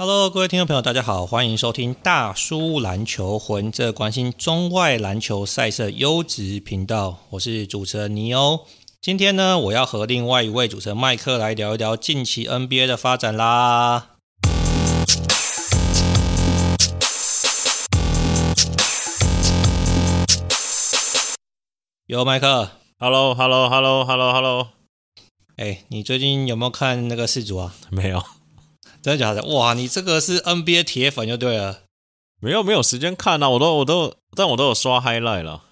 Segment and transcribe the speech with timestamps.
[0.00, 7.18] Hello，各位听众朋友，大家好，欢迎收听大叔篮球魂，这关心中外篮球赛事优质频道。
[7.30, 8.64] 我是主持人尼欧。
[9.00, 14.10] 今天呢，我要和另外一位主持人麦克来聊一聊近期 NBA 的发展啦。
[22.06, 22.70] 有麦克
[23.00, 24.68] ，Hello，Hello，Hello，Hello，Hello。
[25.56, 27.74] 哎，你最近有没有看那个世足啊？
[27.90, 28.22] 没有。
[29.08, 29.42] 真的假的？
[29.54, 31.84] 哇，你这个是 NBA 铁粉就对了。
[32.40, 35.64] 没有没有时间看啊，我都我都，但我都有刷 highlight 了。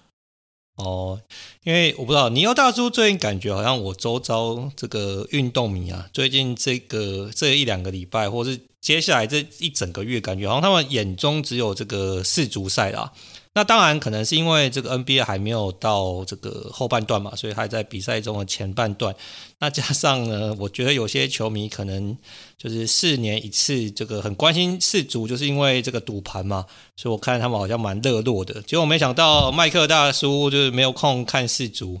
[0.77, 1.21] 哦，
[1.63, 13.13] 因为我不知道，尼欧大叔最近感觉好像我周遭这个运动迷啊，最近这个这一两个礼拜，或是接下来这一整个月，感觉好像他们眼中只有这个世足赛啦。
[13.57, 19.15] 那当然，可能是因为这个 NBA 还没有到这个后半段嘛，所以还在比赛中的前半段。
[19.57, 22.15] 那加上呢， 我觉得有些球迷可能
[22.55, 26.67] 就是四年一次，这个很关心世足，就是因为这个赌盘嘛，
[26.97, 28.61] 所以我看他们好像蛮热络的。
[28.61, 31.99] 结果没想到麦克大叔就是没有空看世足，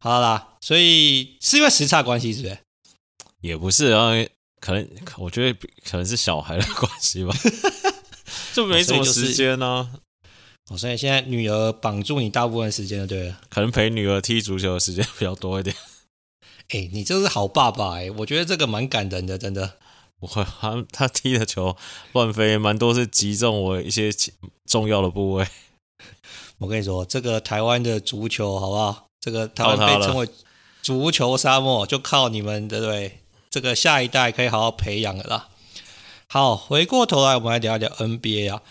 [0.00, 2.58] 好啦，所以是因为时差关系，是不是？
[3.42, 4.12] 也不是啊，
[4.60, 7.36] 可能我觉得可能是小孩的关系吧，
[8.56, 9.90] 就没什么时间呢。
[10.68, 15.74] 哦，所以现在女儿绑住你大部分时间就对了，可能陪女儿踢足球的时间比较多一点。
[16.70, 19.74] 哎、欸，你这是好爸爸哎、欸，我觉得这个蛮感人的，真的。
[20.18, 21.76] 我他他踢的球
[22.12, 24.10] 乱飞，蛮多是击中我一些
[24.64, 25.46] 重要的部位。
[26.58, 29.06] 我跟你说，这个台湾的足球好不好？
[29.20, 30.26] 这个台湾被称为
[30.82, 33.20] 足球沙漠，就靠你们，对不对？
[33.50, 35.48] 这个下一代可以好好培养的啦。
[36.26, 38.62] 好，回过头来，我们来聊一聊 NBA 啊。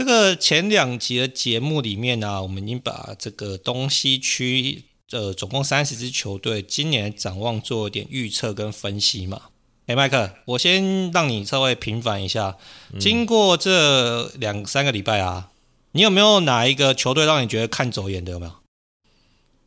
[0.00, 9.42] 这个前两集的节目里面呢、啊，我们已经把这个东西区呃总共三十支球队今年展望做一点预测跟分析嘛。
[9.88, 12.56] 哎，麦克，我先让你稍微平反一下，
[12.98, 15.50] 经过这两三个礼拜啊，
[15.92, 18.32] 你有没有哪一个球队让你觉得看走眼的？
[18.32, 18.52] 有没有？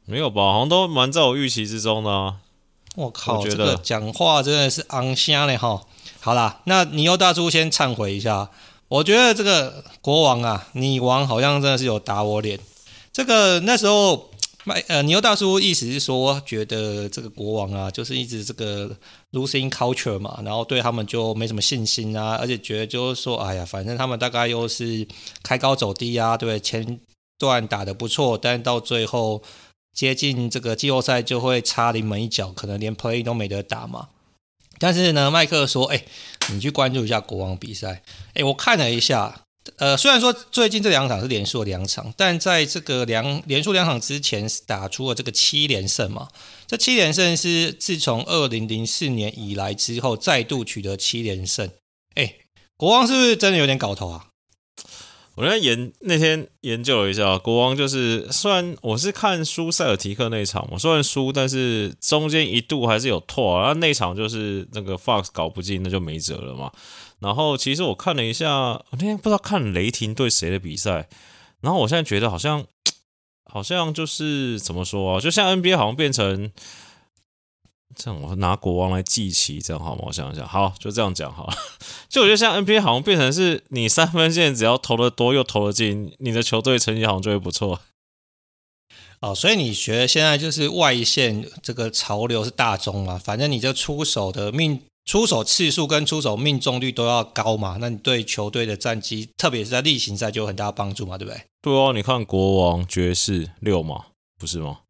[0.06, 2.38] 没有吧，好像都蛮在我预期之中的啊。
[2.96, 5.84] 我靠，我觉得这个讲话真的是昂香嘞哈。
[6.20, 8.50] 好啦，那你又大叔先忏悔一下。
[8.94, 12.60] 我觉得这个国王啊，女王好像真的是有打我脸。
[13.12, 14.30] 这个那时候，
[14.66, 18.96] 麦呃牛大叔意思是说，觉得这个国王啊，就是一直这个
[19.32, 25.08] losing culture 嘛，然后对他们就没什么信心啊，而且觉得就是说，哎呀，反正他们大概又是
[25.42, 27.00] 开高走低啊，对，前
[27.40, 29.42] 段打得不错，但到最后
[29.92, 34.10] 接近这个季后赛就会差临门一脚，可能连 play 都没得打嘛。
[34.84, 36.04] 但是呢，麦克说：“哎、
[36.52, 38.04] 你去关注一下国王比赛。
[38.34, 39.46] 哎，我看了一下，
[39.78, 46.28] 呃，虽然说最近这两场是连输了两场，但在这个两连输两场之前，打出了这个七连胜嘛。
[46.68, 51.70] 这七连胜是自从二零零四年以来之后再度取得七连胜。
[52.16, 52.36] 哎，
[52.76, 54.26] 国王是不是真的有点搞头啊？”
[55.36, 63.74] 我在研那天研究了一下，国王就是虽然我是看输塞尔提克那场嘛，虽然输，但是中间一度还是有拓啊。
[63.74, 66.72] 那场就是那个 Fox 搞不进，那就没辙了嘛。
[67.20, 71.10] 然后其实我看了一下，我那天不知道看雷霆对谁的比赛，
[71.62, 72.66] 然后我现在觉得好像
[73.52, 76.52] 好像就是怎么说啊，就像 NBA 好像变成。
[77.96, 80.06] 这样我拿国王来祭旗，这样好吗？
[80.08, 81.54] 我想一想，好，就这样讲好了。
[82.14, 87.80] 就我觉得像 NBA 好像变成是你三分线只要投的多又投的进，你的球队成绩好像就会不错。
[89.20, 93.18] 哦，所以你觉得现在就是外线这个潮流是大宗嘛？
[93.18, 97.78] 反正你这出手的命、出手次数跟出手命中率都要高嘛？
[97.82, 101.18] 那你对球队的战绩，特别是在例行赛就有很大的帮助嘛？
[101.18, 101.42] 对不对？
[101.64, 104.06] 对哦，你看国王、爵士六嘛，
[104.38, 104.82] 不是吗？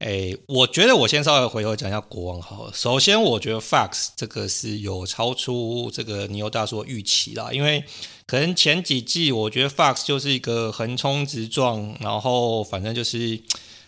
[0.00, 2.72] 诶，我觉得我先稍微回头讲一下国王好。
[2.72, 7.84] 首先，我觉得 Fox 这个是有超出这个尼欧大叔预期啦，因为
[8.24, 13.38] 可能前几季我觉得 Fox 就是一个横冲直撞，然后反正就是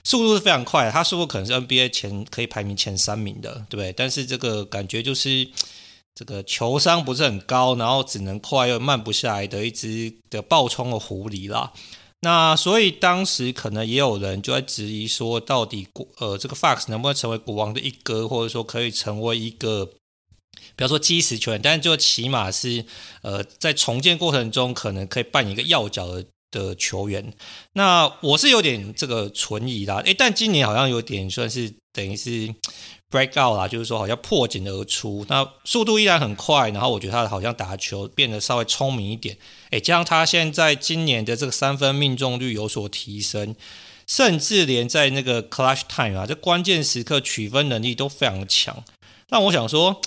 [0.05, 3.91] 速度是非常快，他速度可能是 NBA 前可以排名前三名的，对不对？
[3.95, 5.49] 但是这个感觉就是
[6.15, 11.73] 这个球商不是很高，然后只能快又慢不下来的一只的暴冲的狐狸啦。
[12.23, 22.85] 那所以当时可能也有人就在质疑说，到底国呃这个 Fox 能不能成为国王的一哥，或者说可以成为一个，比方说基石球员，但是就起码是
[23.23, 27.35] 呃在重建过程中可能可以扮演一个要角的的球员。
[27.73, 32.55] 那我是有点这个存疑啦，诶，但今年好像有点算是等于是。
[33.13, 39.37] Break out 啦，就是说好像破茧而出，那速度依然很快，然后我觉得他好像打球变得稍微聪明一点，
[39.71, 43.55] 诶，加上他现在今年的这个三分命中率有所提升，
[44.07, 48.83] 甚至连在那个 clutch time 啊，这关键时刻取分能力都非常强。
[49.29, 50.01] 那我想说，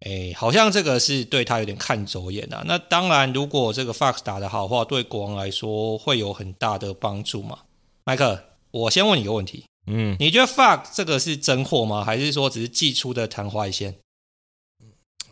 [0.00, 2.64] 哎，好像这个是对他有点看走眼啊。
[2.66, 7.58] 那当然，如果这个 Fox 打得好的话，对国王来说会有很大的帮助嘛。
[8.04, 8.42] 麦克，
[8.72, 12.04] 我先问你一个问题，嗯，你觉得 fuck 这个是真货吗？
[12.04, 13.96] 还是说只是寄出的昙花一现？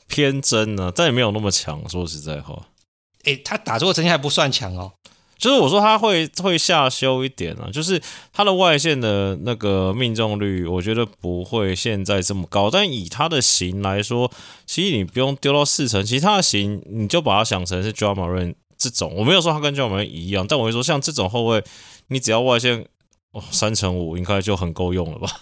[0.08, 1.88] 偏真呢，但也没有那么强。
[1.88, 2.66] 说实在话，
[3.24, 4.92] 哎，他打出的成绩还不算强哦。
[5.38, 12.68] 就是我说他会会下修一点啊，就是他的外线的那个命中率，我觉得不会现在这么高。
[12.70, 14.30] 但以他的型来说，
[14.66, 19.14] 其实你不用丢到四成，其实他的型你就把它想成是 Ja Morant 这种。
[19.16, 21.64] 我没有说他跟 Ja Morant 一样，但我会说像这种后卫，
[22.08, 22.86] 你只要外线
[23.32, 25.40] 哦三乘五，应该就很够用了吧？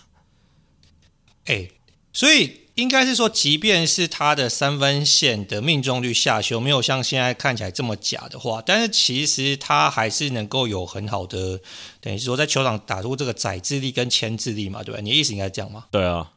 [1.46, 1.69] 哎，
[2.12, 2.62] 所以。
[2.79, 11.61] 应该是说，即便是他的三分线的命中率下修，没有像现在看起来这么假的话，但是其实他还是能够有很好的，
[12.00, 15.00] 等于是说在球场打出这个宰制力跟牵制力嘛，对吧？
[15.00, 15.87] 你的意思应该是这样吗？
[15.90, 16.35] 对啊。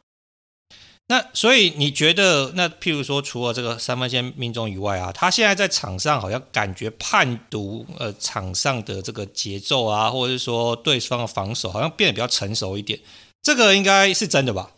[1.11, 12.97] 那所以你觉得，那譬如说，除了这个三分线命中以外啊，他现在在场上好像感觉判读呃场上的这个节奏啊，或者是说对方的防守，好像变得比较成熟一点，
[13.43, 14.71] 这个应该是真的吧？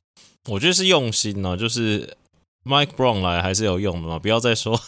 [0.49, 2.17] 我觉得是用心呢，就是
[2.65, 4.81] Mike Brown 来还是有用的嘛，不要再说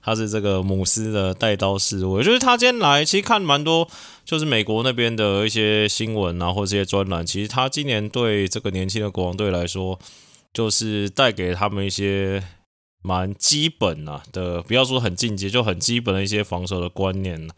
[0.00, 2.06] 他是这个姆斯的带刀侍卫。
[2.06, 3.88] 我觉得他今天来，其实看蛮多，
[4.24, 7.26] 就是美国那边的一些新闻啊，或者这些专栏。
[7.26, 9.98] 其实他今年对这个年轻的国王队来说，
[10.52, 12.42] 就是带给他们一些
[13.02, 17.48] 蛮基本啊的，不要说很进阶，就很基本的一些防守的观念。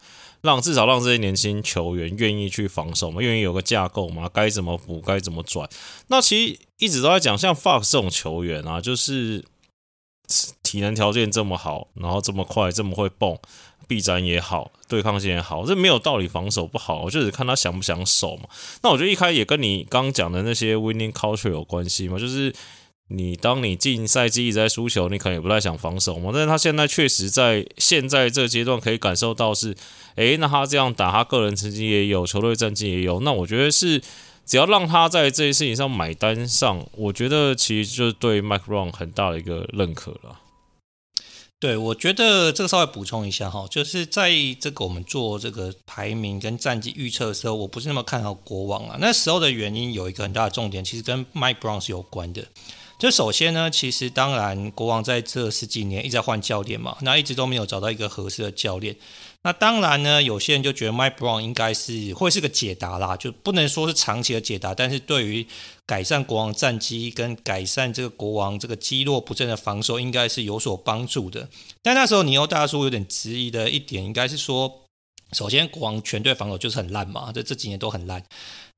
[0.41, 5.67] 让至少让这些年轻球员愿意去防守嘛，愿意有个架构嘛，该怎么补，该怎么转。
[6.05, 9.43] 那其实一直都在讲，像 Fox 这种球员啊，就是
[10.61, 13.35] 体能条件这么好，然后这么快，这么会蹦，
[13.87, 18.47] 臂展也好，对抗性也好，这没有道理防守不好，我就只看他想不想守嘛。
[18.83, 22.53] 那我觉得一开始也跟你刚讲的那些 winning culture 有关系嘛，就是。
[23.07, 26.31] 你当你进赛季一直在输球，你可能也不太想防守嘛。
[26.33, 29.75] 但是他现在确实在现在这个阶段可以感受到是，
[30.15, 33.19] 诶，那他这样打，他个人成绩也有，球队战绩也有。
[33.19, 34.01] 那我觉得是，
[34.43, 40.39] 只要让他在这件事情上买单上，我觉得其实就是对 Mike Brown 很大的一个认可了。
[41.59, 48.97] 对，我觉得这个稍微补充一下哈，就是在这个我们做这个排名跟战绩预测的时候，我不是那么看好国王啊。
[48.99, 52.45] 那时候的原因有一个很大的重点，其实跟 Mike Brown 是有关的。
[52.97, 58.95] 就首先呢，其实当然，国王在这十几年一直在换教练嘛，那一直都没有找到一个合适的教练。
[59.43, 65.45] 那当然呢，有些人就觉得 Mike Brown 应该是会是个解答啦，就不能说是长期的解答，但是对于
[65.85, 71.47] 改善国王战绩跟改善这个国王这个积弱不振的防守，应该是有所帮助的。
[71.83, 74.81] 但那时候尼欧大叔有点质疑的一点，应该是说，
[75.33, 78.23] 首先国王全队防守就是很烂嘛，这这几年都很烂。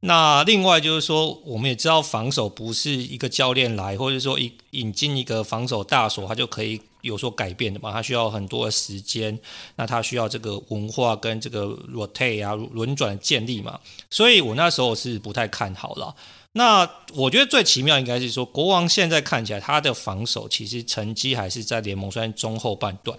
[0.02, 7.92] 那另外就是说，我们也知道防守不是一个教练来，或者说引引进一个防守大手，他就可以有所改变的嘛。
[7.92, 9.38] 他需要很多的时间，
[9.76, 13.80] 那他需要这个文化跟这个 rotate 啊轮转建立嘛。
[14.12, 16.16] 所以我那时候是不太看好了。
[16.52, 23.18] 那我觉得最奇妙应该是说，国王现在看起来他的防守其实成绩还是在联盟虽然中后半段。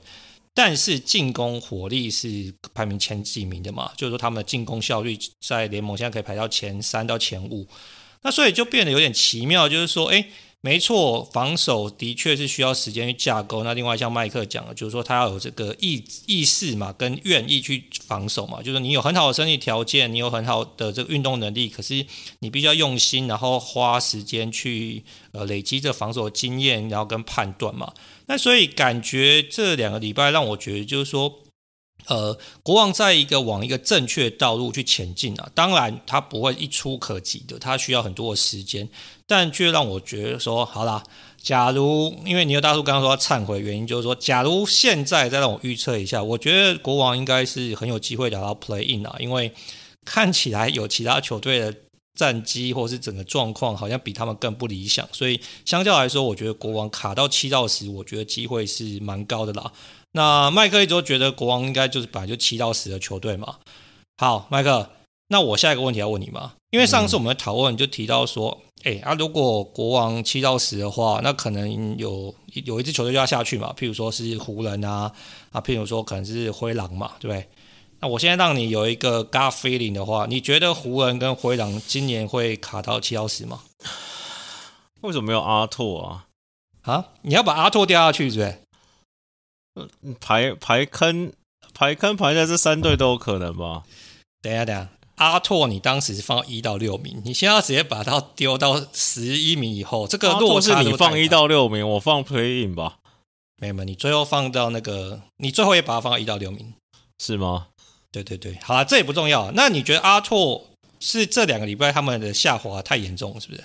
[0.58, 7.64] 但是进攻火力是排名前几名的嘛，就是说他们的进攻效率在联盟现在可以排到前三到前五，
[8.22, 13.62] 那所以就变得有点奇妙，就是说，诶，没错，防守的确是需要时间去架构。
[13.62, 22.04] 那另外像麦克讲的，就是说他要有这个意意识嘛，跟愿意去防守嘛，就是你有很好的身体条件，你有很好的这个运动能力，可是
[22.40, 27.94] 你必须要用心，然后花时间去呃累积这防守经验，然后跟判断嘛。
[28.26, 31.32] 那所以感觉这两个礼拜让我觉得就是说，
[32.06, 35.50] 呃，国王在一个往一个正确道路去前进啊。
[35.54, 38.88] 当然，他不会一出可及的，他需要很多的时间。
[39.26, 41.02] 但却让我觉得说，好啦，
[41.36, 49.52] 假如因为尼尔大叔刚刚说要忏悔，原因就是说，假如现在再让我预测一下，我觉得国王应该是很有机会打到 Play In 啊，因为
[50.04, 51.74] 看起来有其他球队的。
[52.18, 59.72] 战绩或是整个状况好像比他们更不理想，所以相较来说，我觉得国王卡到七到十，我觉得机会是蛮高的啦。
[60.12, 63.56] 那麦克一直都觉得国王应该就是本来就七到十的球队嘛。
[64.16, 64.90] 好，麦克，
[65.28, 72.34] 那我下一个问题要问你嘛，因为上次我们的讨论就提到说，哎、嗯、啊，如果国王七到十的话，那可能有
[72.64, 75.12] 有一支球队就要下去嘛，譬如说是湖人啊，
[75.52, 77.48] 啊，譬如说可能是灰狼嘛，对不对？
[78.00, 83.60] 那我现在让你有一个 gut feeling 的话，你觉得湖人跟灰狼今年会卡到七到十吗？
[85.02, 86.26] 为什么没有阿拓啊？
[86.82, 88.58] 啊，你要把阿拓掉下去，是不是？
[90.02, 91.32] 嗯，排排坑
[91.74, 93.82] 排坑排在这三队都有可能吧？
[94.40, 102.98] 等一下，等一下，阿拓你当时是放一到六名，你现在要直接把它丢到十一名以后，这个落差是你放一到六名，我放 play in 吧？
[103.60, 106.74] 没有没有，你最后放到那个，你最后也把它放到一到六名，
[107.18, 107.68] 是吗？
[108.10, 109.50] 对对对，好了，这也不重要。
[109.52, 110.64] 那你觉得阿拓
[111.00, 113.64] 是这两个礼拜他们的下滑太严重了，是不是？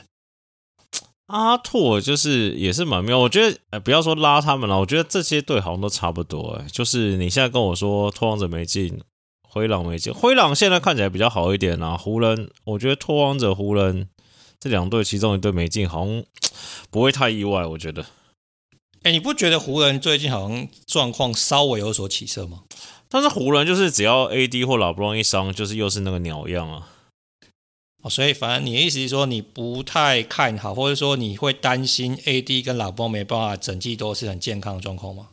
[1.27, 9.01] 阿拓就是也是蛮妙，我觉得，呃，不要说拉他们了，我觉得这些队好像都差不多，哎，就是你现在跟我说拓荒者没进，
[9.47, 14.09] 灰狼没进，灰狼现在看起来比较好一点啊，湖人，我觉得拓荒者、湖人
[14.59, 16.23] 这两队其中一队没进，好像
[16.91, 18.05] 不会太意外，我觉得。
[19.03, 22.63] 哎，你不觉得湖人最近好像状况稍微有所起色吗？
[23.09, 26.89] 但是湖人就是只要 AD 或老布朗一伤，就是又是那个鸟样啊。
[28.03, 35.27] 哦，所以反正你的意思是说你不太看好，或者说你会担心 AD 跟老波没办法整季都是很健康的状况吗？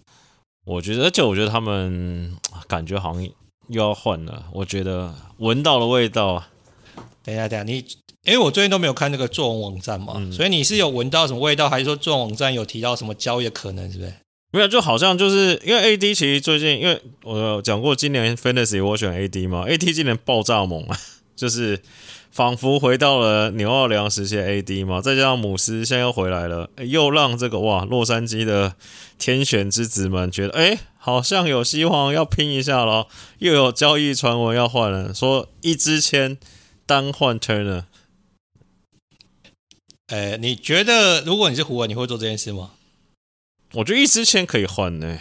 [0.65, 2.37] 我觉得，而且我觉得他们
[2.69, 3.25] 感觉好像
[3.69, 6.45] 又要换了，我觉得闻到了味道。
[7.25, 7.85] 等一下，等一下，你
[8.25, 14.12] 因为我最近都没有看那个作文网站嘛，嗯、所以你是有闻到什么味道，还是说作文网站有提到什么交易的可能，是不是？
[14.53, 20.97] 没有，就好像就是因为 AD 其实最近，因为我有讲过今年 Fantasy 我选 AD 嘛，AD 今年爆炸猛啊，
[21.35, 21.81] 就是。
[22.30, 28.76] 仿佛回到了纽奥良时期 AD 嘛，再加上姆斯现在又回来了，又让这个哇洛杉矶的
[29.18, 33.08] 天选之子们觉得，哎，好像有希望要拼一下咯。
[33.40, 36.38] 又有交易传闻要换了，说一支签
[36.87, 37.84] 单换 Turner。
[40.06, 42.70] 呃，你觉得如果你是湖人，你会做这件事吗？
[43.72, 45.18] 我觉得一支签可以换呢。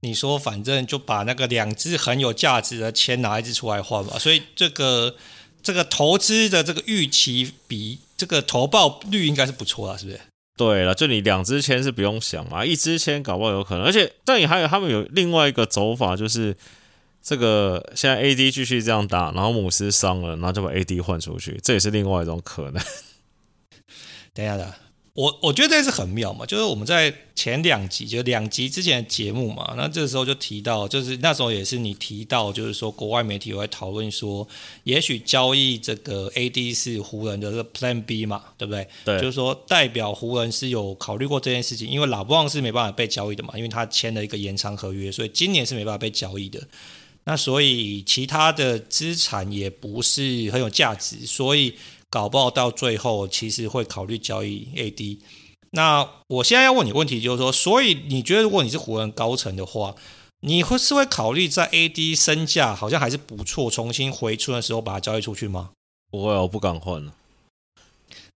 [0.00, 5.14] 你说反正就把那个两支很有价值的签拿一支出来换吧，所以这个。
[5.62, 10.20] 这个投资的这个预期比这个投报率应该是不错啊，是不是？
[10.56, 13.84] 对了，就你两支签是不用想嘛，一支签搞不好有可能。
[13.84, 16.54] 而且，但你还有他们有另外一个走法，就是
[17.22, 22.82] 这个现在 AD 继续这样打，然后姆斯伤了，然后就把 AD 换出去，这也是另外一种可能。
[24.34, 24.74] 等一下的。
[25.14, 34.48] 我我觉得这是很妙嘛，就是我们在前两集，就两集之前的节目嘛，那这时候就提到，就是那时候也是你提到，就是说国外媒体有在讨论说，
[34.84, 38.88] 也许交易这个 AD 是湖人的这个 Plan B 嘛，对不对？
[39.04, 46.58] 对，就是说代表湖人是有考虑过这件事情，因为拉布旺是没办法被交易的嘛，因为他签了一个延长合约，所以今年是没办法被交易的。
[47.24, 51.74] 那所以其他的资产也不是很有价值，所以。
[52.12, 55.18] 搞不好到最后，其实会考虑交易 AD。
[55.70, 59.94] 那我现在要问你问题，就是说，所以你觉得如果你是湖人高层的话，
[60.40, 65.70] 你会是会考虑在 AD 身价好像还是不错，重新回春的时候把它交易出去吗？
[66.10, 67.14] 不会，我不敢换了。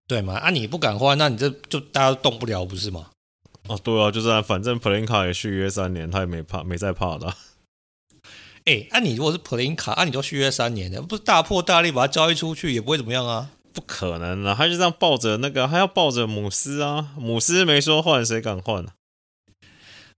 [0.07, 0.33] 对嘛？
[0.33, 3.11] 啊，你不敢换，那你这就大家都动不了，不是吗？
[3.67, 7.35] 哦，对啊，就是反正普林卡也续约三年，他也没怕，没再怕的。
[8.65, 13.51] 哎，那、啊、你如果是普林卡，啊，你都续约三年的，不是大破大立把它交易出去也不会怎么样啊？
[13.77, 14.55] 不可能啊！
[14.57, 17.09] 他就这样抱着那个，他要抱着姆斯啊！
[17.15, 18.93] 姆斯没说换，谁敢换呢？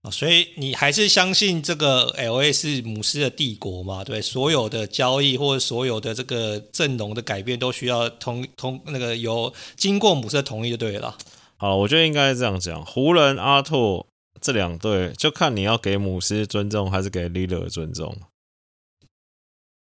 [0.00, 4.02] 啊，所以你还是相信这个 LA 是姆斯的帝国嘛？
[4.02, 11.18] 对，所有的交易或者所有的这个阵容的改变都需要同同那个有经过姆斯的同意就对了。
[11.58, 14.06] 好，我觉得应该是这样讲：湖人、阿拓
[14.40, 18.16] 这两队，就看你要给姆斯尊重还是给 Lillard 尊重。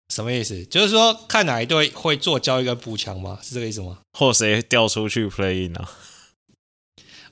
[0.08, 0.64] 什么意思？
[0.66, 3.38] 就是说，看哪一队会做交易跟补强吗？
[3.42, 3.98] 是这个意思吗？
[4.12, 5.90] 或谁掉出去 play in 啊？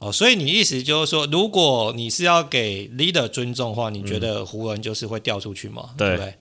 [0.00, 5.90] 哦，所以你意思就是说，如果你是要给 leader 尊重的话，你觉得湖人就是会掉出去吗？
[5.92, 6.34] 嗯、对不对？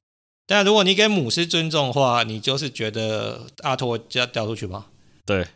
[0.47, 4.87] 但如果你给姆斯尊重的话，你就是觉得阿托就要掉出去吗？
[5.25, 5.47] 对。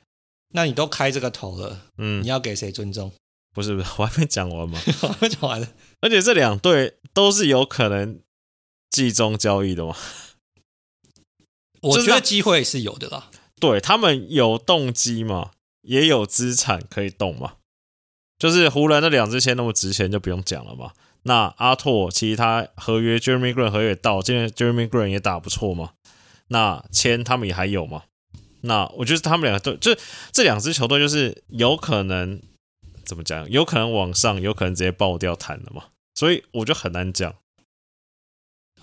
[0.53, 3.11] 那你都开这个头了，嗯，你要给谁尊重？
[3.53, 5.67] 不是不是，我还没讲完嘛， 我还没讲完。
[6.01, 8.19] 而且这两队都是有可能
[8.89, 9.95] 季中交易的嘛。
[11.89, 15.51] 我觉得机会是有的啦，对，他们有动机嘛，
[15.81, 17.53] 也有资产可以动嘛。
[18.37, 20.91] 就是湖人的两支签那么值钱，就不用讲了嘛。
[21.23, 25.91] 那阿拓其他合约，Jeremy Grant 合约也到，今天 Jeremy Grant 也打不错嘛。
[26.49, 28.03] 那签他们也还有嘛。
[28.61, 29.99] 那我觉得他们两个队，就
[30.31, 32.41] 这两支球队，就是有可能
[33.05, 35.85] 怎么讲，有可能往上，有可能直接爆掉谈了嘛。
[36.13, 37.33] 所以我就很难讲。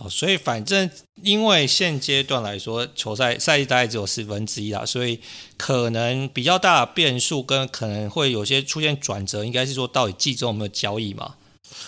[0.09, 0.91] 所以反正
[1.23, 5.21] 因为现阶段来说，球赛赛季大概只有四分之一啦，所以
[5.57, 11.35] 可能比较大的变数跟可能会有些出现转折，应该是说到底季中有没有交易嘛，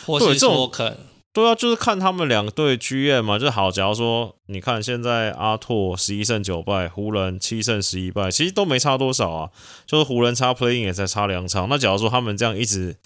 [0.06, 0.98] 或是说可能
[1.32, 3.70] 对啊，就是看他们两队剧院嘛，就好。
[3.70, 9.50] 假如说你看现在阿拓十一胜九败，湖人七胜十一败，其实都没差多少啊，
[9.86, 11.68] 就是湖人差 playing 也才差两场。
[11.68, 12.96] 那假如说他们这样一直。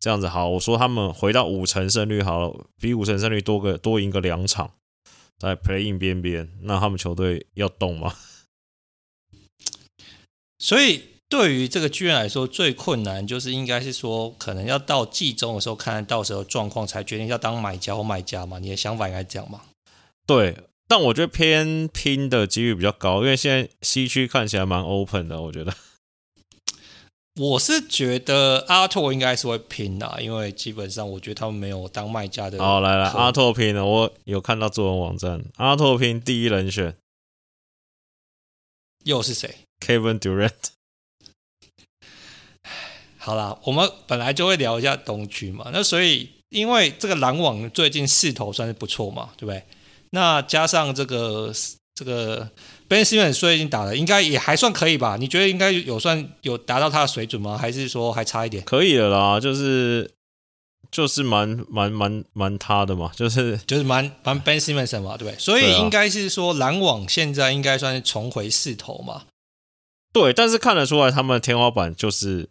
[0.00, 4.72] 这样子好，我说他们回到五成胜率好了，比五成胜率多个多赢个两场，
[5.38, 8.14] 在 Play-in 边边，那他们球队要动吗？
[10.58, 18.58] 所以对于这个剧院来说，最困难就是应该是说，可能要到季中的时候看到时候状况，才决定要当买家或卖家嘛。
[18.58, 19.62] 你的想法应该这样吗？
[20.26, 20.56] 对，
[20.88, 25.74] 但我觉得偏拼的几率比较高，因为现在西区看起来蛮 open 的，我觉得。
[27.38, 32.58] 我是觉得阿拓应该是会拼的，因为基本上我觉得他们没有当卖家的。
[32.58, 36.96] 好，来来，阿拓拼了，我有看到作文网站，阿拓拼第一人选，
[39.04, 40.52] 又是谁？Kevin Durant。
[43.18, 49.62] 好啦，我们本来就会聊一下东区嘛，那所以因为这个篮网最近势头算是不错嘛，对不对？
[50.10, 51.52] 那加上这个
[51.94, 52.48] 这个
[52.88, 55.16] Ben Simmons 最近打了应该也还算可以吧？
[55.18, 57.56] 你觉得应该有算有达到他的水准吗？
[57.58, 58.64] 还是说还差一点？
[58.64, 60.10] 可以了啦，就是
[60.90, 65.38] 就是蛮蛮蛮蛮他的嘛，就是就是蛮蛮 Ben Simmons 嘛，对不对？
[65.38, 69.24] 所以应该是说篮网现在应该算是重回势头嘛。
[70.12, 72.48] 对，但是看得出来他们的天花板就是。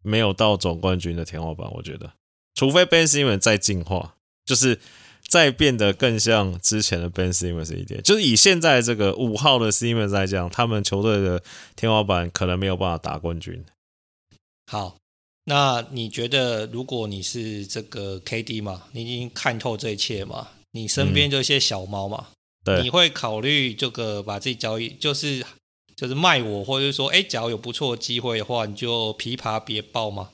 [0.00, 2.12] 没有到总冠军的天花板，我觉得，
[2.54, 4.14] 除非 Ben Simmons 再进化，
[4.46, 4.80] 就是
[5.28, 8.02] 再变得更像之前的 Ben Simmons 一点。
[8.02, 11.40] 就是以现在这个五号的 Simmons 来讲，他们球队的
[11.76, 13.64] 天花板可能没有办法打冠军。
[14.66, 14.96] 好，
[15.44, 25.44] 那你觉得，如果你是这个 KD 嘛，你已经看透这一切嘛，你身边就一些小猫嘛，嗯、对，你会考虑这个把自己交易，就是。
[25.98, 30.28] 就是卖我，或者是说，哎，假如有不错的机会的话，你就琵琶别抱吗？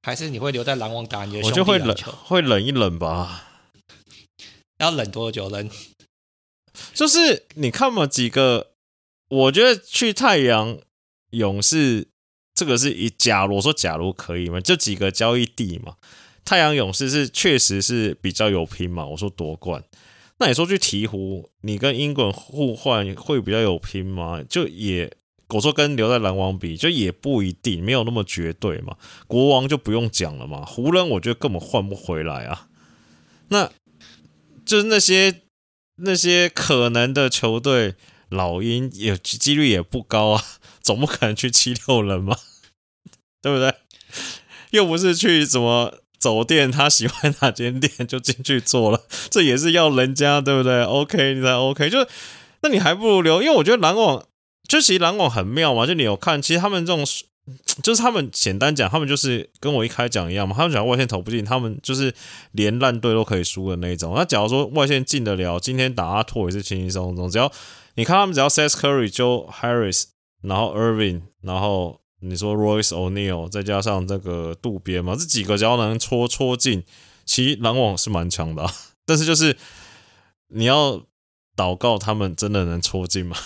[0.00, 1.48] 还是你会留在篮网打你的球？
[1.48, 3.43] 我就会冷，会冷一冷吧。
[4.78, 5.48] 要冷多久？
[5.48, 5.68] 冷？
[6.92, 8.72] 就是你看嘛，几个，
[9.28, 10.78] 我觉得去太阳、
[11.30, 12.08] 勇士
[12.54, 15.96] 这个是以假如说假如可以嘛，这几个交易地嘛，
[16.44, 19.06] 太阳、勇士是确实是比较有拼嘛。
[19.06, 19.84] 我说夺冠。
[20.38, 24.42] 那你说去鹈鹕，你跟英国互换会比较有拼吗？
[24.42, 25.16] 就也
[25.50, 28.96] 我说跟留在篮网比，就也不一定，没有那么绝对嘛。
[29.28, 32.66] 国王就不用讲了嘛，湖人我觉得根本换不回来啊。
[33.48, 33.70] 那
[34.64, 35.42] 就是那些
[35.96, 37.94] 那些可能的球队，
[38.28, 40.42] 老鹰也几率也不高啊，
[40.82, 42.36] 总不可能去七六人嘛，
[43.42, 43.74] 对不对？
[44.70, 46.00] 又不是去什么。
[46.16, 52.08] 走店，他喜欢哪间店就进去做了， 这也是要人家对不对？OK，你才 OK，就
[52.62, 54.26] 那你还不如留，因为我觉得篮网
[54.66, 57.04] 就其实篮网很妙嘛，就你有看，其实他们这种
[57.82, 62.14] 就是他们简单讲，他们就是跟我一开讲一样嘛，他们讲外线投不进，他们就是
[62.52, 64.14] 连烂队都可以输的那一种。
[64.16, 67.50] 那假如说外线进得了，今天打阿拓也是轻轻松松，只要
[67.94, 70.04] 你看他们只要 Seth Curry、Joe Harris，
[70.42, 72.00] 然后 Irving，然后。
[72.26, 76.82] 你说 Royce O'Neal 再加上这个渡边嘛，这几个只要能戳戳进，
[77.26, 78.66] 其实篮网是蛮强的。
[79.04, 79.54] 但是就是
[80.48, 81.02] 你要
[81.54, 83.36] 祷告他们真的能戳进吗？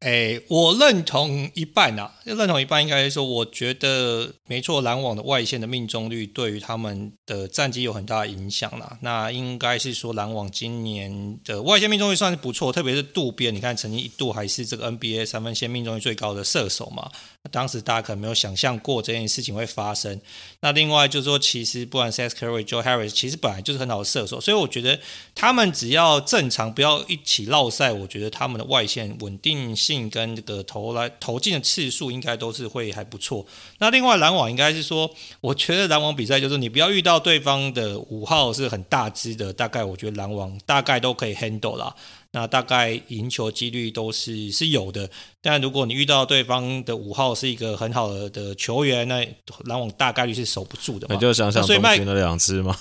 [0.00, 8.96] 哎，我认同一半啊，认同一半应该是说，我觉得没错，篮网的外线的命中率对于他们的战绩有很大的影响啦。
[9.02, 17.10] 那应该是说，篮网今年的外线命中率算是不错，特别是渡边，你看曾经一度还是这个 NBA 三分线命中率最高的射手嘛。
[17.50, 20.18] 当时大家可能没有想象过这件事情会发生。
[20.60, 24.98] 那另外就是说，其实不管 Seth Curry、Joe Harris，其实本来就是很好的射手，所以我觉得
[25.34, 33.44] 他们只要正常，不要一起落赛，我觉得他们的外线稳定性跟这个投来投进的次数应该都是会还不错。
[33.78, 41.94] 那另外篮网应该是说，我觉得篮网比赛就是你不要遇到对方的五号是很大只的，大概我觉得篮网大概都可以 handle 啦。
[42.32, 45.10] 那大概赢球几率都是是有的，
[45.42, 49.26] 但如果你遇到对方的五号是一个很好的的球员，那
[49.64, 51.14] 篮网大概率是守不住的嘛。
[51.16, 52.76] 你就想想，所以麦了两支嘛。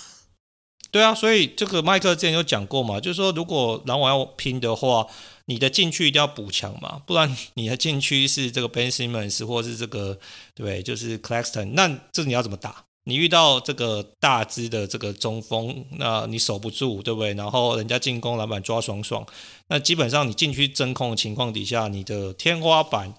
[0.91, 5.05] 对啊，所以这个麦克之前有讲过嘛，就是说如果篮网要拼的话，
[5.49, 10.17] 你的禁区一定要补强嘛，不然 你的禁区是这个 Ben Simmons 或是这个
[10.53, 10.83] 对？
[10.83, 12.85] 就是 Claxton，那这你要怎么打？
[13.05, 17.33] 你遇到这个大只的这个中锋，那你守不住，对不对？
[17.33, 19.25] 然后人家进攻篮板抓爽爽，
[19.69, 23.11] 那基本上你禁区真空的情况底下，你的天花板，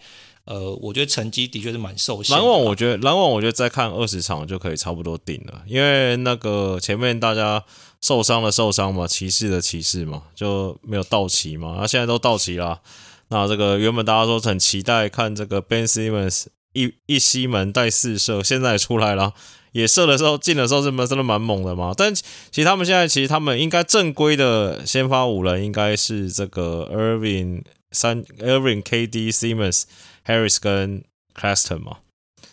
[0.51, 2.37] 呃，我觉得成绩的确是蛮受限。
[2.37, 7.63] 篮网，我觉得篮网，我觉得再看二十场就可以差不多定了，因为那个前面大家
[8.01, 12.81] 受伤的受伤嘛，骑士的骑士嘛，就没有到齐嘛，那现在都到齐了。
[13.29, 19.33] 那这个原本大家都很期待看这个 Ben Simmons 一一西门带四射，现在也出来了。
[19.71, 29.85] 也射的时候进的时候是真的蛮猛的嘛，但其实他们现在其实他们应该正规的先发五人应该是这个 Irving 三 Irving KD Simmons
[30.31, 31.03] Harris 跟
[31.35, 31.99] Claxton 嘛。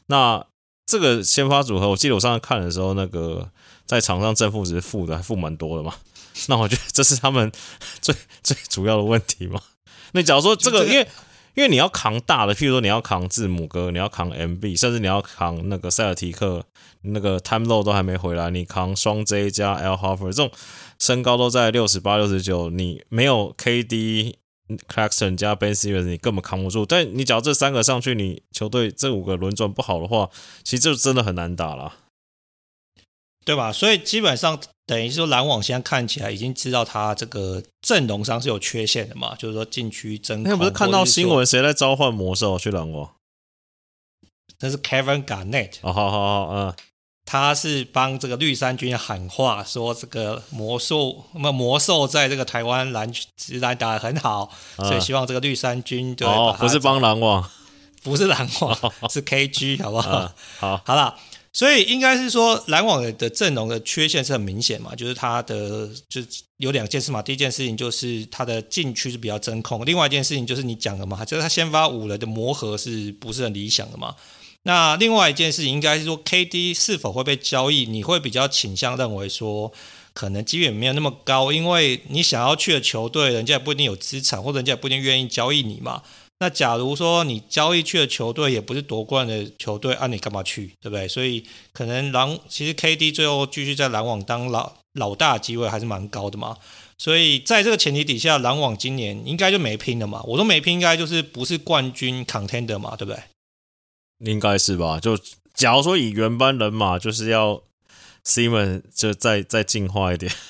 [0.08, 0.46] 那
[0.86, 3.52] 这个先发组合，我记得我上次看的时候，那个
[3.86, 5.94] 在场上正负值负的还负蛮多的嘛。
[6.48, 7.52] 那我觉得这是他们
[8.00, 9.62] 最最主要的问题嘛。
[10.14, 11.02] 那假如说这个，因为
[11.56, 16.64] 因因为你要扛大的，譬如说你要扛字母哥，你要扛 MB，甚至你要扛那个塞尔提克
[17.02, 20.52] 那个 Time Lord 都还没回来，你扛双 J 加 Al Horford 这种
[21.00, 24.36] 身高都在六十八、六十九，你没有 KD、
[24.88, 26.86] Claxton 加 Ben Simmons，你根本扛不住。
[26.86, 30.30] 但你只要这三个上去，你球队这五个轮转不好的话，
[30.64, 31.94] 其实就真的很难打了。
[33.46, 33.72] 对吧？
[33.72, 40.52] 所以基本上等于说篮网现在看起来已经知道他这个阵容上是有缺陷的嘛，就是说禁区真空。
[40.52, 43.16] 那不是看到新闻谁在召唤魔兽去篮网？
[44.60, 45.76] 那是 Kevin Garnett。
[45.82, 46.76] 哦，好好好，嗯，
[47.30, 57.48] 他是帮这个绿衫军喊话，说这个魔兽那么魔兽在这个台湾篮直篮打得很好，嗯、所以希望这个绿衫军对哦，不是帮篮网，
[58.02, 60.22] 不是篮网，哦、 是 KG，好不好？
[60.24, 61.14] 嗯、好，好了。
[61.52, 67.20] 所以应该是说，篮网的阵容的缺陷是很明显嘛，就是他的就是有两件事嘛。
[67.20, 74.16] 第一件事情就是他的禁区是比较真空，另外一件事情就是你讲的嘛，就是他先发五人的磨合是不是很理想的嘛？
[74.68, 77.86] 那另外一件事情应该是说，KD 是否会被交易？
[77.86, 79.72] 你会比较倾向认为说，
[80.14, 86.04] 可能机会没有那么高，因为你想要去的球队，人家也不一定有资产，或者人家也不一定愿意交易你嘛。
[86.40, 91.08] 那假如说你交易去的球队也不是夺冠的球队，啊，你干嘛去，对不对？
[91.08, 96.58] 所以可能篮其实 KD 最后继续在篮网当老老大机会还是蛮高的嘛。
[96.98, 100.22] 所以在这个前提底下，篮网今年应该就没拼了嘛。
[100.26, 103.24] 我都没拼，应该就是不是冠军 contender 嘛，对不对？
[104.20, 105.00] 应该是吧。
[105.00, 105.18] 就
[105.54, 107.62] 假如说以原班人马，就是要
[108.26, 110.32] Simmons 就再再进化一点。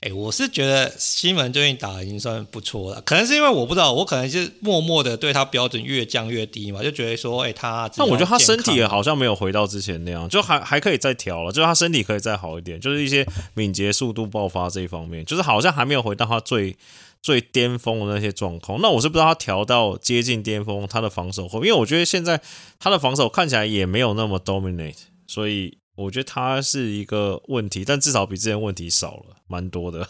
[0.00, 7.90] 哎，我是觉得西门最近打的已经算不错了，可能是因为我不知道，我可能是默默的对他标准越降越低嘛，就觉得说，哎，他。
[7.96, 16.76] 但我觉得他身体好像没有回到之前那样，就还还可以再调了，就是他身体可以再好一点，就是一些敏捷、速度、爆发这一方面，就是好像还没有回到他最
[17.24, 18.78] 最巅峰的那些状况。
[18.82, 22.40] 那我是不知道他调到接近巅峰，他的防守会，因为我觉得现在
[22.78, 25.78] 他的防守看起来也没有那么 dominate，所以。
[25.96, 30.08] 我觉得他是一个问题，但至少比之前问题少了蛮多的。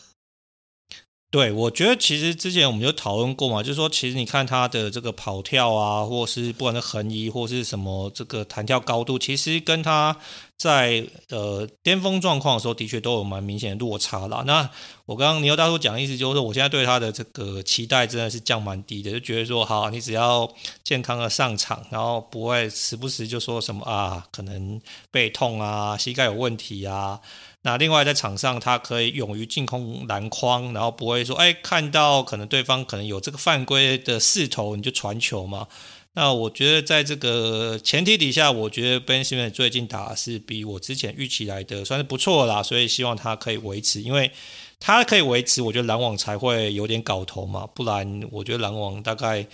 [1.35, 10.17] 对，我觉得其实之前我们就讨论过嘛，就是说，其实你看他的这个跑跳啊，或是不管是横移或是什么这个弹跳高度，其实跟他
[10.57, 14.45] 在呃巅峰状况的时候，的确都有蛮明显的落差啦。
[14.47, 14.71] 那
[15.07, 20.49] 我刚刚牛大叔讲的意思就是说，我现在对他的这个期待真的是降蛮低的，就觉得说，好，你只要
[20.85, 27.19] 健康的上场，然后不会时不时就说什么啊，可能背痛啊，膝盖有问题啊。
[27.67, 35.67] 那另外在场上，他可以勇于进攻篮筐，然后不会说，哎，看到可能对方可能有这个犯规的势头，你就传球嘛。
[36.13, 44.31] 那我觉得在这个前提底下，我觉得 Ben Simmons 最近打是比我之前预期来的算是不错啦，所以希望他可以维持，因为
[44.79, 49.47] 他可以维持，我觉得篮网才会有点搞头嘛，不然我觉得篮网大概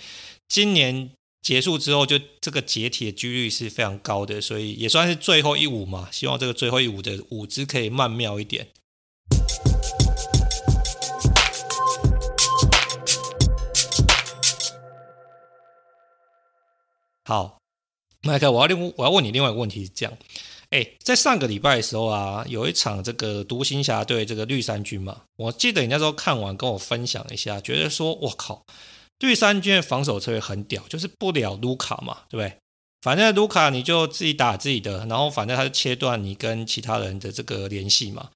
[0.49, 1.11] 今年。
[1.41, 6.07] 结束之后，就这个解体的几率是非常高的，所以也算是最后一舞嘛。
[6.11, 8.67] 希望这个最后一舞的舞姿可以曼妙一点。
[17.25, 17.57] 好，
[18.21, 20.15] 麦克，我要另我要问你另外一个问题是这样：
[20.69, 28.63] 哎，在上个礼拜的时候啊，有一场这个独行侠对这个绿衫军嘛，我记得你那时候看完跟我分享一下，觉得说我靠。
[29.21, 32.57] 绿衫军的防守策略很屌，就是不了卢卡嘛，对不对？
[33.01, 38.29] 反正卢卡你就自己打自己的，然后反正他就切断你跟其他人的这个联系嘛。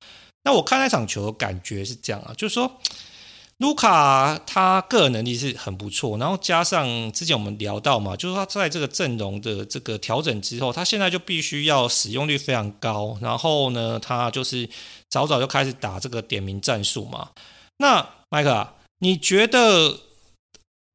[0.44, 2.80] 那我看那场球感觉是这样啊，就是说
[3.58, 14.68] 卢卡他个人能力是很不错，然后加上之前我们聊到嘛，就是他在这个阵容的这个调整之后，他现在就必须要使用率非常高，然后呢，他就是
[15.10, 17.30] 早早就开始打这个点名战术嘛。
[17.78, 18.68] 那麦克，
[19.00, 20.00] 你觉得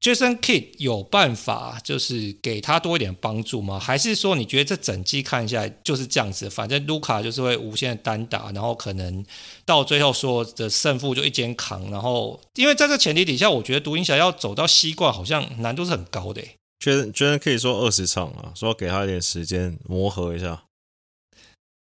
[0.01, 3.79] ？Jason Kidd 有办法，就是给他多一点帮助吗？
[3.79, 6.49] 还是说你觉得这整季看下来就是这样子？
[6.49, 9.23] 反正卢卡就是会无限的单打，然后可能
[9.67, 11.91] 到最后说的胜负就一肩扛。
[11.91, 16.43] 然后因为在这前提底下，我觉得独行侠要走到西冠好像难度是很高的。
[16.79, 20.63] Jason Jason 可以说二十场啊，说给他一点时间磨合一下。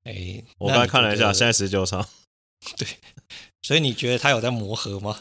[0.02, 2.04] 哎，我刚才看了一下，现在十九场。
[2.76, 2.88] 对，
[3.62, 5.20] 所以你觉得他有在磨合吗？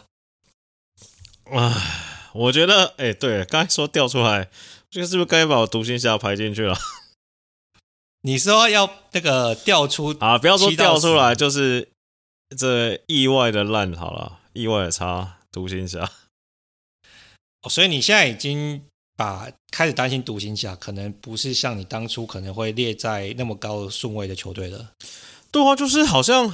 [1.51, 2.06] 唉。
[2.33, 4.49] 我觉得，哎、欸，对，刚才说调出来，
[4.89, 6.77] 这个是不是该把我独行侠排进去了？
[8.21, 11.89] 你说要那个调出 啊，不要说调出来，就是
[12.57, 16.11] 这意外的烂好了，意外的差，独行侠。
[17.61, 18.83] 哦，所以你现在已经
[19.15, 24.91] 把开始担心独行侠可能不是像你当初可能会列在那么高的顺位的球队了。
[25.51, 26.53] 对啊，就是好像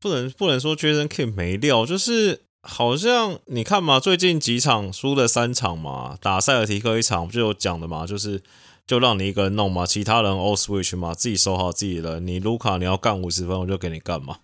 [0.00, 2.43] 不能不能说 Jason 没料，就是。
[2.66, 8.42] 好像你看嘛，最近几场输了三场嘛，打塞尔提克一场不就有讲的嘛，就是
[8.86, 12.20] 就让你一个人弄嘛，其他人 all switch 嘛，自己守好自己的。
[12.20, 14.38] 你卢卡你要干五十分，我就给你干嘛。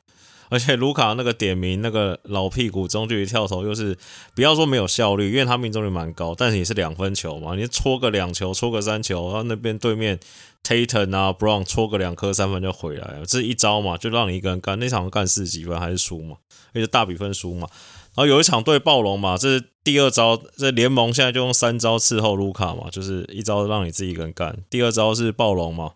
[0.50, 3.96] 而且卢卡那个点名那个老屁股中距离跳投，又是
[4.35, 10.18] 不要说没有效率，因为他命中率蛮高，但是也是两分球嘛，你戳个两球，戳个三球，然后那边对面
[10.64, 16.37] Tatum 啊 Brown 戳个两颗三分就回来了，这一招嘛，就让你一个人干，那场干四十几分还是输嘛，
[16.74, 17.68] 而且大比分输嘛。
[18.14, 25.92] 然后有一场对暴龙嘛，这是第二招，这联盟现在就用三招伺候卢卡嘛，就是一招让你自己一个人干，第二招是暴龙嘛，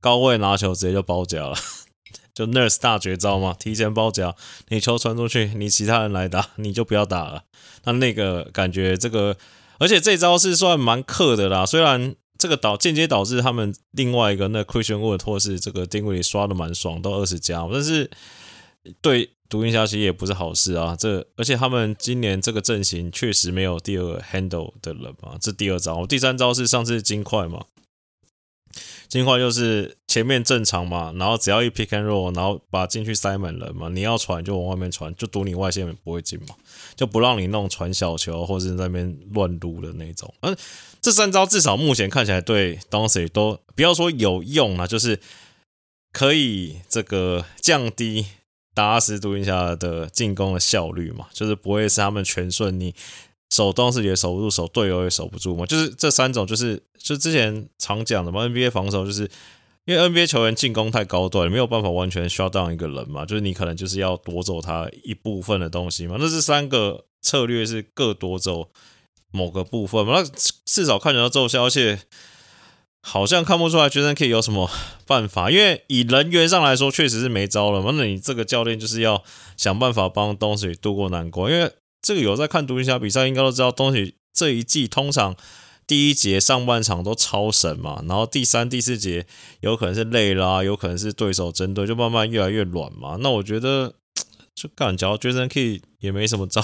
[0.00, 1.54] 高位拿球直接就包夹了。
[2.32, 4.34] 就 Nurse 大绝招嘛，提前包夹，
[4.68, 7.42] 你球传出去，你其他人来打，你就不要打了。
[7.84, 9.36] 那那个感觉，这个
[9.78, 11.66] 而且这招是算蛮克的啦。
[11.66, 18.08] 虽然这个导间接导致他们另外一个那 Christian Wood 或是这个定位刷的蛮爽，都二十加，但是
[19.00, 20.96] 对独行侠其实也不是好事啊。
[20.98, 27.64] 这而且他们今年这个阵型确实没有第二个 handle 的人嘛，这第二招，第三招是上次金块嘛。
[29.08, 36.54] 金块就是前面正常嘛，然后只要一 pick and roll，然后把进去塞满人嘛，你要传就往外面传，就赌你外线也不会进嘛，
[36.94, 40.32] 就不让你弄传小球或是在那边乱撸的那种。
[40.42, 40.56] 嗯，
[41.02, 45.18] 这三招至少目前看起来对 d o n c i 都不要说有用啊，就是
[46.12, 48.26] 可以这个降低
[48.80, 52.94] 达拉斯独行侠的进攻的效率嘛，就是不会是他们全顺利。
[53.50, 58.46] 守东西也守不住，守队友也守不住嘛，就是这三种，就是就之前常讲的嘛。
[58.46, 59.28] NBA 防守就是
[59.86, 66.14] 因为 NBA 球员进攻太高段，没有办法完全 shut down 一个人嘛，就是你可能就是要夺走他一部分的东西嘛。
[66.20, 68.70] 那这三个策略是各夺走
[69.32, 70.30] 某个部分嘛，那
[70.64, 71.98] 至少看起来奏效，而且
[73.02, 74.70] 好像看不出来杰森 Kidd 有什么
[75.06, 77.92] 办法，因为以人员上来说确实是没招了嘛。
[77.94, 79.22] 那你这个教练就是要
[79.56, 81.72] 想办法帮东西渡过难关，因为。
[82.02, 85.36] 这个有在看独行侠比赛，应该都知道东西这一季通常
[85.86, 89.26] 第一节上半场都超神嘛，然后第三、第四节
[89.60, 93.18] 有可能是累啦，有可能是对手针对，就慢慢越来越软嘛。
[93.20, 93.92] 那我觉得
[94.54, 96.62] 就干，只要 Jason Kidd 也没什么招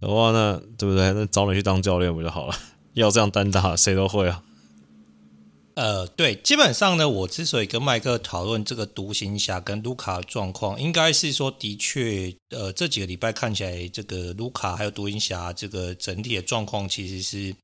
[0.00, 1.12] 的话，那对不对？
[1.12, 2.54] 那找你去当教练不就好了？
[2.94, 4.44] 要这样单打，谁都会啊。
[5.74, 17.54] 呃，对，基本上呢，我之所以跟麦克讨论这个独行侠跟卢卡的状况，应该是说，的确，呃，这几个礼拜看起来，这个卢卡还有独行侠这个整体的状况，其实是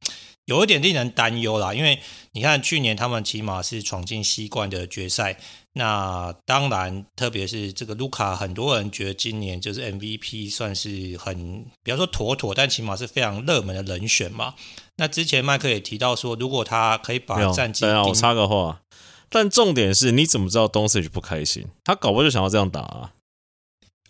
[0.47, 1.75] 有一点令人担忧啦。
[1.75, 1.99] 因为
[2.33, 5.39] 你看，去年他们起码是闯进西冠的决赛，
[5.79, 14.55] 那当然，特别是这个卢卡，很多人觉得今年就是 MVP 算是很，比方说妥妥，但起码是非常热门的人选嘛。
[14.97, 18.81] 那之前麦克也提到说，如果他可以把战绩，对啊，我插个话，
[19.29, 21.69] 但重点是，你怎么知道东契奇不开心？
[21.85, 23.13] 他搞不就想要这样打啊！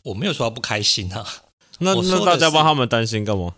[0.05, 1.27] 我没有说他不开心啊。
[1.81, 3.53] 那那大家帮他们担心干嘛？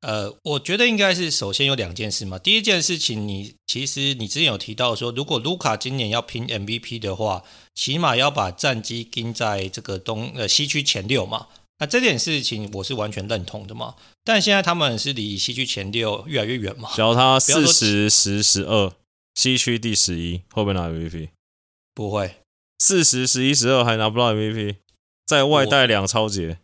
[0.00, 2.38] 呃，我觉得应该是首先有两件事嘛。
[2.38, 7.42] 第一件事情，你其实你之前有提到说，如果卢卡今年要拼 MVP 的话，
[7.74, 11.48] 起码要把战绩盯在这个东呃西区前六嘛。
[11.80, 16.90] 那这点事情我是完全认同的嘛，但现在他们是离西区前六越来越远嘛。
[16.94, 18.92] 只要他四十十十二，
[19.34, 21.28] 西区第十一，会不会拿 MVP？
[21.94, 22.36] 不会，
[22.78, 24.76] 四十十一十二还拿不到 MVP，
[25.26, 26.58] 在外带两超节。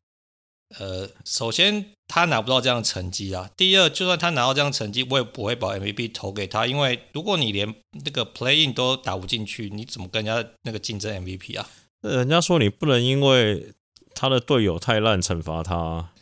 [0.78, 3.50] 呃，首先他拿不到这样的成绩啊。
[3.56, 11.68] 第二，就算他拿到这样的成绩，我也不会把 MVP 投给他，因为如果你连那个 Play In 都打不进去，你怎么跟人家那个竞争 MVP 啊？
[12.02, 13.72] 人家说你不能因为。
[14.16, 16.12] 他的队友太烂，惩罚他。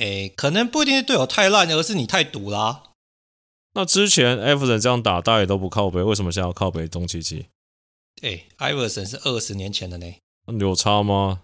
[0.00, 2.82] 哎，可能不一定是队友太烂，而是你太赌啦、啊。
[3.74, 7.48] 那之前艾弗森这样打，大家也都不靠北，为什么现在要靠北东契奇？
[8.22, 10.06] 哎，艾弗森是二十年前的呢，
[10.58, 11.42] 有差吗？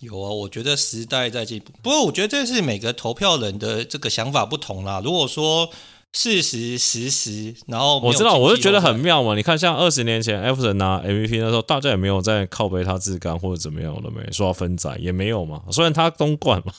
[0.00, 1.72] 有啊，我觉得时代在进步。
[1.82, 5.00] 不过我觉得这是每个投票人的这个想法不同啦。
[5.04, 5.70] 如果说。
[6.12, 9.34] 事实实时，然后我知道，我就觉得很妙嘛。
[9.34, 15.60] 你看，像二十年前艾弗森拿 MVP 那时候，大家也没有在靠背他自干或者怎么样了没刷分仔也没有嘛。
[15.70, 16.72] 虽然他东冠嘛，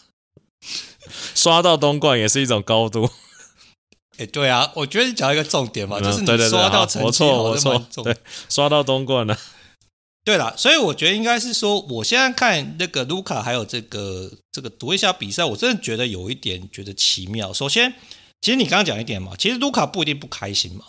[1.36, 3.08] 刷到东冠也是一种高度。
[4.13, 8.17] 哎、欸，对啊，我觉得你讲一个重点嘛，就是你刷到成绩，我错我错，对，
[8.49, 9.38] 刷到东冠了。
[10.28, 17.54] 对啦，所以我觉得应该是说，我现在看那个卢卡还有这个这个读一下比赛，我真的觉得有一点觉得奇妙。
[17.54, 17.94] 首先。
[18.40, 20.86] 其实你刚刚讲一点嘛，其实卢卡不一定不开心嘛，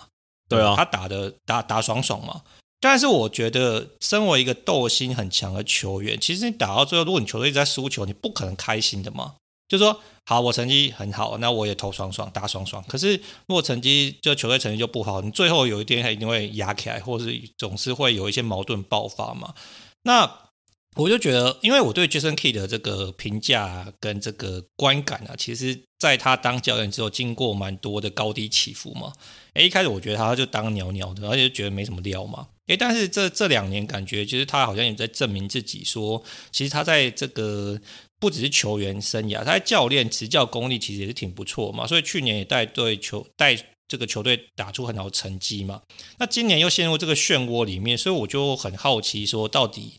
[0.50, 2.42] 对啊，他打的打打爽爽嘛。
[2.78, 9.36] 但是我觉得，身为一个斗心很强的球员，其实你打到最后，如果你球队一直在输球，你不可能开心的嘛。
[9.68, 12.82] 就说，好，我成绩很好，那我也投爽爽打爽爽。
[12.88, 13.14] 可是
[13.46, 19.54] 如果成绩就球队成绩就不好，你最后有一天他一定会压起来，或是总是会有一些矛盾爆发嘛。
[20.02, 20.48] 那
[20.96, 29.12] 我就觉得，因为我对 Jason Key 的这个评价跟这个观感啊，其实在他当教练之后，经过蛮多的高低起伏嘛。
[29.54, 32.48] 诶，一开始我觉得他就当鸟鸟的，而且就觉得没什么料嘛。
[32.66, 37.78] 诶，但是这这两年感觉，其实他好像也在证明自己，说其实他在这个
[38.20, 41.86] 不只是球员生涯，他在教练执教功力其实也是挺不错嘛。
[41.86, 45.82] 所以去年也带队球带这个球队打出很好的成绩嘛。
[46.18, 49.92] 那今年又陷入这个漩涡里面，所以我就很好奇说，到底。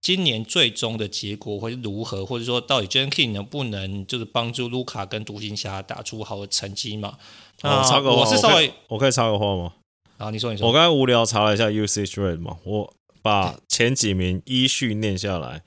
[0.00, 7.16] 今年最终的结果会是如何，或者说到底 Jason Kidd 能不能就是帮助卢卡跟独行侠打出好的成绩嘛？
[7.62, 9.72] 啊，插个话，我是稍微我可，我可以插个话吗？
[10.18, 15.62] 啊，你说你说，我刚才无聊查了一下 usage rate 嘛，我把前几名依序念下来，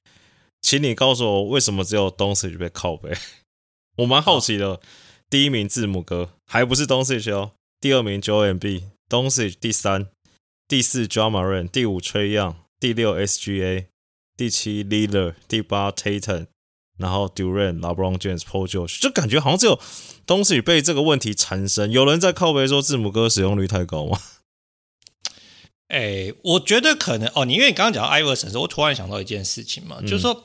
[0.68, 3.16] 请你告诉我为什么只有 Doncic 被靠背？
[4.00, 4.74] 我蛮好奇的。
[4.74, 4.80] 啊、
[5.30, 10.10] 第一名字母哥还不是 Doncic 哦，第二名 Joel Embiid，Doncic 第三，
[10.68, 13.86] 第四 Ja Morant，第五 Trae Young，第六 SGA。
[14.36, 16.48] 第七 Lillard，第八 Tatum，
[17.00, 19.80] 然后 Durant、LeBron James、Paul George，就感觉好像只有
[20.26, 21.90] 东西被这个问题缠身。
[21.92, 24.20] 有人在靠背说字母哥使用率太高吗？
[25.88, 27.46] 哎、欸，我觉得可能哦。
[27.46, 30.44] 你因为你刚刚讲到 Iverson 的时候，我突然想到一件事情嘛，嗯、就是说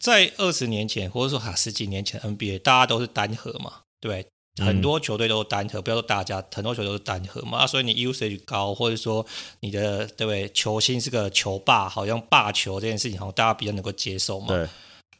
[0.00, 4.26] 在二十年前或者说哈十几年前 NBA 大家都是单核嘛，对。
[4.58, 9.24] 很多球队都是单核，不要说大家，很多球队都是单核嘛，所以你 usage 高，或者说
[9.60, 10.48] 你的对不对？
[10.50, 14.48] 球星是个球霸，好像霸球这件事情，好像大家比较能够接受嘛。
[14.48, 14.68] 对。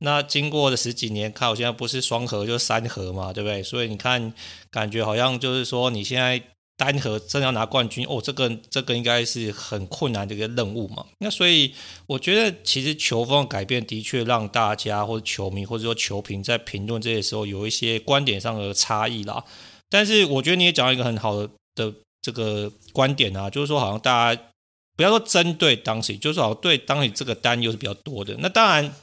[0.00, 3.62] 那经过了十几年，看我现在不是双核就是三核嘛，对不对？
[3.62, 4.34] 所以你看，
[4.70, 6.42] 感觉好像就是说你现在。
[6.80, 11.04] 单核真的要拿冠军哦，这个这个应该是很困难的一个任务嘛。
[11.18, 11.74] 那所以
[12.06, 19.44] 我觉得，其实球风改变的确让大家或者球迷或者说球评在评论这些时候有一些观点上的差异啦。
[19.90, 24.42] 但是我觉得你也讲了一个很好的的这个观点啊，就是说好像大家
[24.96, 28.34] 不要说针对当时，就是好像对当时这个担忧是比较多的。
[28.38, 28.94] 那当然，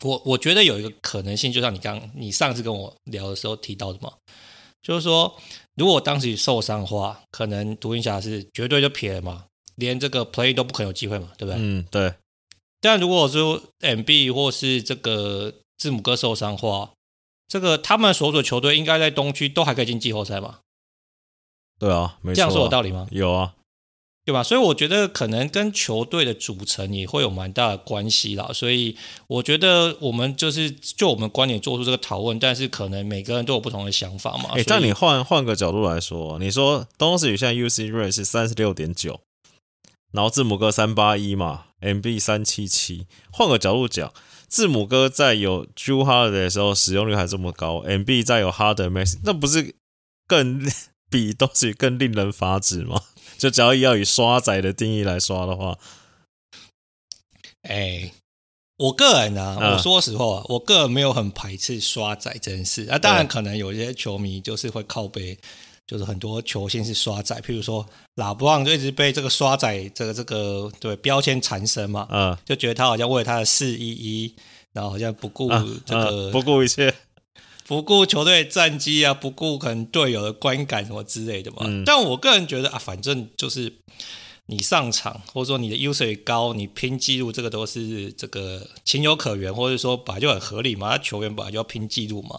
[0.00, 4.12] 我我觉得有一个可能性，就像你刚你上次跟我聊的时候提到的嘛，
[4.82, 5.32] 就是说。
[5.76, 11.56] 如果当时受伤的话，可能独行侠是绝对就撇了嘛，连这个 play 都不可能有机会嘛，对不对？
[11.58, 12.12] 嗯，对。
[12.80, 16.90] 但如果说 MB 或是这个字母哥受伤的话，
[17.48, 20.58] 这个他们所属的球队应该在东区都还可以进季后赛嘛？
[21.78, 23.06] 对啊，没错啊，这样说有道理吗？
[23.10, 23.54] 有啊。
[24.24, 24.42] 对吧？
[24.42, 28.50] 所以我觉得可能跟球队的组成也会有蛮大的关系啦。
[28.52, 34.50] 所以我觉得我们就是就我们观点做出这个讨论，但是可能每个人都有不同的想法嘛。
[34.54, 39.20] 哎，但你换换个角度来说，你说东西宇现在 UC rate 是三十六点九，
[40.12, 43.08] 然后字母哥三八一嘛，MB 三七七。
[43.32, 44.12] 换个角度讲，
[44.46, 49.74] 字母哥在有 Jrue Holiday 的时候使用率还这么高，MB 在有 Harden、Maxey，那不是
[50.28, 50.62] 更
[51.10, 53.02] 比东西更令人发指吗？
[53.42, 55.76] 就只要要以刷仔的定义来刷的话，
[57.62, 58.12] 哎、欸，
[58.76, 62.88] 我个人呢、啊，嗯、我说实话，我个人没有很排斥刷仔这件事。
[62.88, 65.36] 啊，当然可能有些球迷就是会靠背，
[65.88, 74.36] 就是很多球星是刷仔，譬如说拉布朗就一直被这个刷仔这个这个对标签缠身嘛，嗯，就觉得他好像为了他的四一一，
[74.72, 75.48] 然后好像不顾
[75.84, 76.94] 这个、不顾一切。
[77.72, 81.62] 不顾球队战绩啊，不顾可能队友的观感什么之类的嘛。
[81.62, 83.72] 嗯、但我个人觉得啊，反正就是
[84.44, 90.90] 你上场或者说你的 usage 高，你拼记录，这个都是这个情有可原，或者说本来就很合理嘛。
[90.90, 92.38] 他球员本来就要拼记录嘛。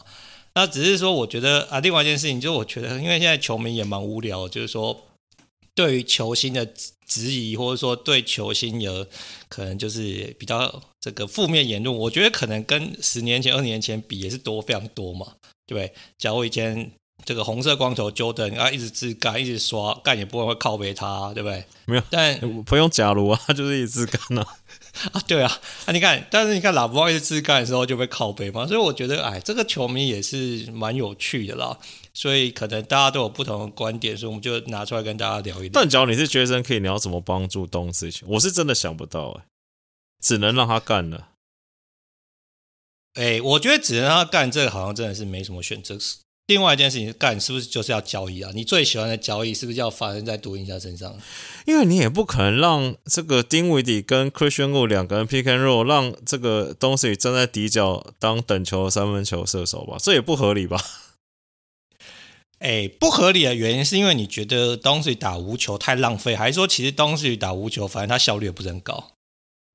[0.53, 4.95] 那只是说，我觉得啊，另外一件事情就是，我觉得因为现在球迷也蛮无聊，就是说
[5.75, 6.65] 对于球星的
[7.07, 9.05] 质疑，或者说对球星有
[9.47, 10.81] 可能就是比较。
[11.03, 15.33] 这个负面言论，我觉得可能跟十年前、二十年前比也是多非常多嘛，
[15.67, 15.93] 对不对？
[16.17, 16.93] 假如以前
[17.25, 21.65] 这个红色光头 Jordan 啊，一直自干，一直刷干，也不会会靠背他，对不对？
[21.83, 24.47] 没有，但不用假如啊，他就是一直自干啊。
[25.11, 25.51] 啊，对啊，
[25.85, 31.77] 啊，你看，但是你看老布一直自干的时候就被靠北嘛，所以我觉得，哎，这个球迷也是蛮有趣的啦。
[32.13, 35.71] 所以可能大家都有不同的观点，所以我们就拿出来跟大家聊一聊。
[35.73, 38.21] 但假如你是学生，可以你要怎么帮助东契？
[38.27, 39.45] 我是真的想不到哎、欸。
[40.21, 41.29] 只能让他干了。
[43.15, 45.97] 哎、欸，我觉得只能让他干，这个好像真的是没什么选择。
[46.47, 48.51] 另外一件事情干，是不是就是要交易啊？
[48.53, 51.15] 你最喜欢的交易是不是要发生在独行侠身上？
[51.65, 59.95] 因为你也不可能让这个丁威迪跟 Christian Wood 两个人 pick and roll，让这个东西站在底角当等球三分球射手吧？
[59.97, 60.83] 这也不合理吧？
[62.59, 69.13] 哎、欸，不合理的原因是因为你觉得东西打无球太浪费，还是说其实东西打无球，反正他效率也不是很高？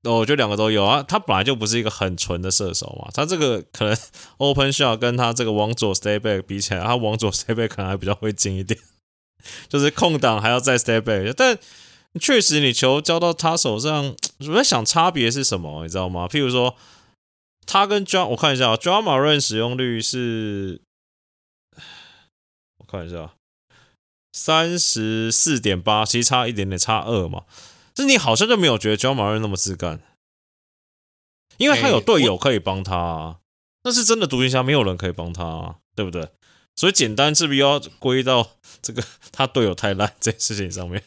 [0.04, 1.02] 哦，我觉得两个都有啊。
[1.02, 3.96] 他本来就不是一个很纯的射手嘛，他这个可能
[4.38, 8.78] open shot 跟他这个往左 stay back 比起来，他往左 stay back 可能还比较会进一点，
[9.68, 11.34] 就是空档还要再 stay back。
[11.36, 11.58] 但
[12.20, 14.14] 确实你球交到他手上，
[14.48, 16.28] 我在想差别是什么，你知道吗？
[16.28, 16.76] 譬如说，
[17.66, 20.80] 他跟 Ja，我看一下，Ja Morant 使用率是，
[22.78, 23.32] 我看一下，
[24.32, 27.42] 三十四点八，其实差一点点，差二嘛。
[27.98, 30.00] 这你好像就没有觉得 Ja Morant 那么自干，
[31.56, 33.38] 因为他有队友可以帮他啊。
[33.82, 36.30] 那是真的独行侠，没有人可以帮他啊，对不对？
[36.76, 41.02] 所以简单是不是要归到这个他队友太烂这件事情上面？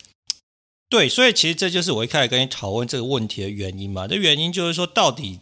[0.89, 4.05] 对，所以其实这就是我一开始跟你讨论这个问题的原因嘛。
[4.05, 5.39] 这原因就是说，到底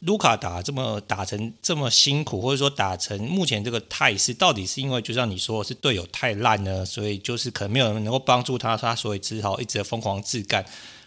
[0.00, 6.84] 卢卡打这么打成这么辛苦，或者说打成目前这个态势，到底是因为就像你说是队友太烂呢？
[6.84, 10.64] 所以就是可能没有人能够帮助他，他所以只好一直疯狂自干。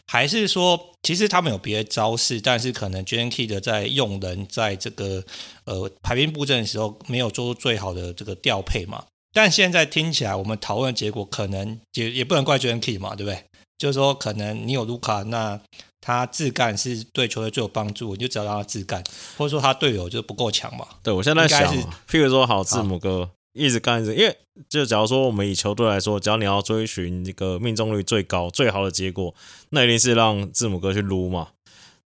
[0.10, 5.22] 还是说，其实他们有别的招式，但是可能 Jason Kidd 在用人在这个
[5.66, 9.04] 呃排兵布阵的时候没有做出最好的这个调配嘛？
[9.34, 13.44] 但现在听起来，我们讨论的结果可能也也不能怪 jnk 嘛，对不对？
[13.78, 15.60] 就是说，可能你有卢卡，那
[16.02, 19.04] 他自干是对球队最有帮助，你就只要让他自干，
[19.38, 20.86] 或者说他队友就不够强嘛？
[21.04, 21.74] 对，我现在在想，
[22.10, 23.32] 譬如说，好字母哥。
[23.54, 24.38] 一直干着，因为
[24.70, 29.34] 就假如说我们以球队来说，只要你要追寻这个命中率最高、最好的结果，
[29.72, 31.48] 那一定是让字母哥去撸嘛。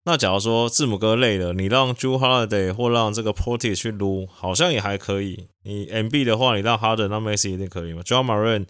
[0.05, 5.49] 那假如说字母哥累了，你让 Jrue Holiday 或让这个 Portis 去撸，好像也还可以。
[5.65, 8.03] 你 MB 的话，你让 Harden、让 Messi 一定可以嘛。
[8.03, 8.67] Ja Morant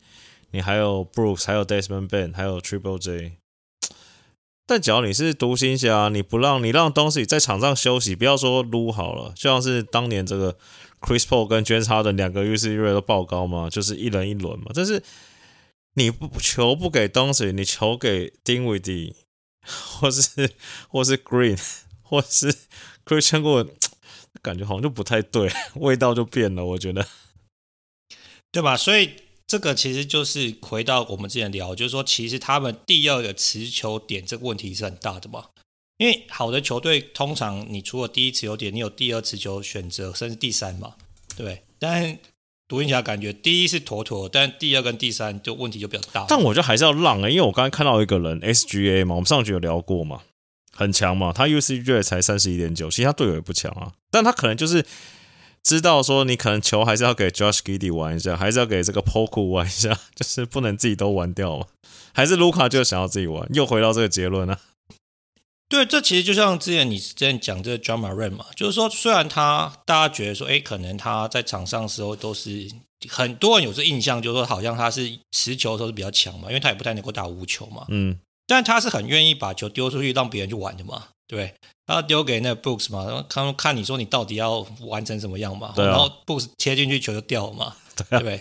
[0.52, 3.32] 你还有 Brooks，还有 Desmond Bane，还有 Triple J。
[4.70, 10.56] 但只要你是独行侠，你不让你让东西在场上休息，不要说撸好了，就像是当年这个。
[11.00, 14.66] Chris Paul 跟 James Harden 两个 usage rate 都爆高嘛，就是一人一轮嘛。
[14.74, 15.02] 但是
[15.94, 19.14] 你不球不给东西你球给 Dinwiddie，
[19.62, 20.50] 或是
[20.88, 21.58] 或是 Green，
[22.02, 22.54] 或是
[23.06, 23.66] Christian 问
[24.42, 26.66] 感觉好像就不太对，味道就变了。
[26.66, 27.06] 我觉得，
[28.52, 28.76] 对吧？
[28.76, 29.14] 所以
[29.50, 35.46] 这个其实就是回到我们之前聊，就是说，其实他们第二个持球点这个问题是很大的嘛。
[35.98, 40.94] 因为好的球队通常，你除了第一持球点，你有第二持球选择，甚至第三嘛，
[41.36, 41.64] 对？
[41.80, 42.16] 但
[42.68, 46.26] 独行侠感觉第一是妥妥，但第二跟第三就问题就比较大。
[46.28, 50.20] 但我觉得还是要让啊、因为我刚才看到一个人 SGA 嘛，我们上局有聊过嘛，
[50.72, 54.86] 很强嘛，他 UCJ 才三十一点九，其实他队友也不强啊，但他可能就是
[55.62, 61.66] 知道说你可能球还是要给 Josh Giddey 玩一下，还是要给这个 Poku 玩一下， 就是不能自己都玩掉嘛，
[62.12, 64.58] 还是卢卡就想要自己玩，又回到这个结论了。
[65.68, 72.68] 对，这其实就像之前你之前讲这个 Ja Morant 嘛，就是说虽然他大家觉得说，哎，可能他在场上的时候都是
[73.08, 81.54] 很多人有这印象，就是说好像他是持球的时候是比较强嘛，因为他也不太能够打无球嘛，嗯，但他是很愿意把球丢出去让别人去玩的嘛，对，
[81.94, 88.40] 他丢给那个 Brooks 嘛，然后看看你说你到底要完成什么样嘛，对啊，然后 Brooks 切进去球就掉了嘛，对啊，对不对？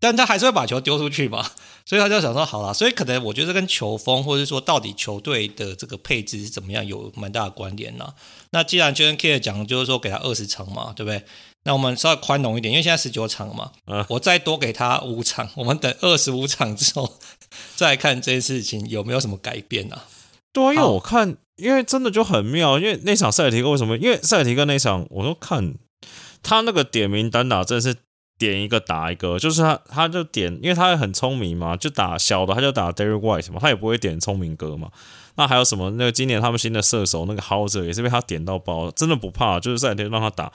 [0.00, 1.48] 但他还是会把球丢出去嘛，
[1.86, 8.12] 所以他就想说好了，所以可能我觉得跟球风，或者说到底球队的这个配置是怎么样，有蛮大的关联呢。
[8.50, 11.24] 那既然 Jason Kidd 讲就是说给他二十场嘛，对不对？
[11.64, 17.18] 那我们稍微宽容一点，因为现在十九场嘛，嗯，我再多给他五场， 我们等二十五场之后
[17.76, 20.02] 再来看这件事情有没有什么改变呢？
[20.52, 23.96] 对啊，因为我看，因为真的就很妙，因为那场塞尔提克为什么？
[23.98, 25.74] 因为塞尔提克那场，我都看
[26.42, 27.96] 他那个点名单打真的是。
[28.38, 34.90] 点一个打一个，就是他，他就点，因为他很聪明嘛，就打小的，他就打 Derrick White 嘛，他也不会点聪明哥嘛。
[35.36, 35.90] 那还有什么？
[35.90, 40.52] 那个今年他们新的射手那个 Hauser 也是被他点到爆，真的不怕，就是赛天让他打。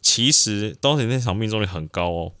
[0.00, 2.32] 其实当时那场命中率很高哦，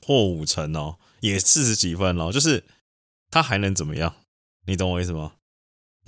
[0.00, 2.64] 破五成哦，也四十几分哦，就是
[3.30, 4.16] 他还能怎么样？
[4.66, 5.34] 你懂我意思吗？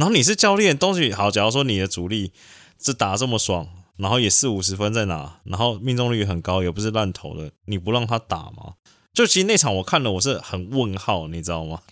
[0.00, 2.32] 然后你是教练，东西好，假如说你的主力
[2.78, 3.68] 这打这么爽。
[4.00, 5.42] 然后也四五十分在哪？
[5.44, 8.76] 然后命中率很高，也不是烂投的，你不让他打吗？
[9.12, 11.82] 就其实那场我看了，我是很问号，你知道吗？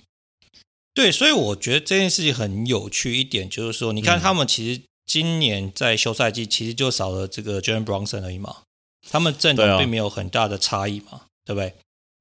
[0.94, 8.62] 对，所以我觉得这件事情很有趣一点，就是说，你看他们其实今年在休赛季其实就少了这个 Jalen Brunson 而已嘛，
[9.10, 11.74] 他们阵容并没有很大的差异嘛，对不对？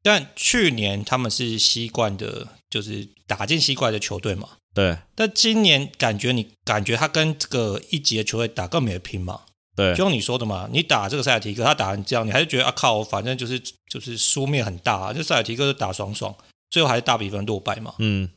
[0.03, 4.97] 但去年他们是西冠的，就是打进西冠的球队嘛，对。
[5.15, 9.41] 但今年感觉你感觉他跟这个一级的球队打更没得拼嘛？
[9.75, 13.59] 对，就像你说的嘛，你打这个塞尔提克，他打成这样，你还是觉得啊靠，反正就是
[13.89, 16.35] 就是输面很大啊，就塞尔提克是打爽爽，
[16.69, 17.93] 最后还是大比分落败嘛。
[17.99, 18.29] 嗯，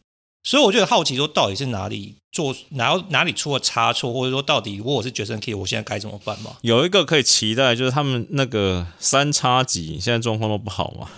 [0.43, 6.57] 所以我觉得好奇说，到底是哪里做哪哪里出了差错，或者说到底如果我是决胜 K，我现在该怎么办嘛？
[6.63, 11.09] 有一个可以期待，就是他们那个三叉戟现在状况都不好嘛。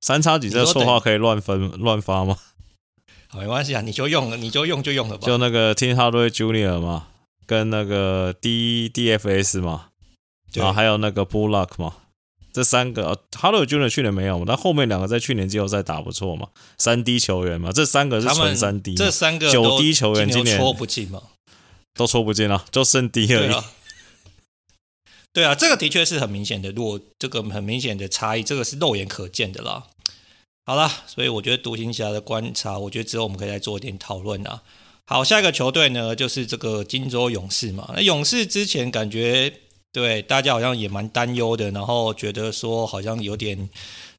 [0.00, 2.36] 三叉戟这个绰号可以乱分乱发吗？
[3.34, 5.26] 好，没关系啊，你就用，你就用就用了吧。
[5.26, 7.08] 就那个 Tim Hardaway Junior 嘛。
[7.46, 9.88] 跟那个 D D F S 嘛，
[10.54, 11.92] 然后还有那个 Bullock 嘛，
[12.54, 21.22] 这三个，Howard Junior 去年没有，但后面两个在去年季后赛打不错嘛，三 D 球员嘛，这三个是纯三 D，这三个九 D 球员今年戳不进嘛，
[21.92, 23.48] 都戳不进了，就剩 D 而已。
[23.48, 23.64] 对啊，
[25.34, 29.84] 对啊，这个的确是很明显的，如果这个很明显的差异，这个是肉眼可见的啦。
[30.66, 34.62] 好了，所以我觉得独行侠的观察，我觉得之后我们可以再做一点讨论啊。
[35.04, 37.92] 好，下一个球队呢，就是这个金州勇士嘛。
[37.94, 39.52] 那勇士之前感觉
[39.92, 43.68] 对大家好像也蛮担忧的，然后觉得说好像有点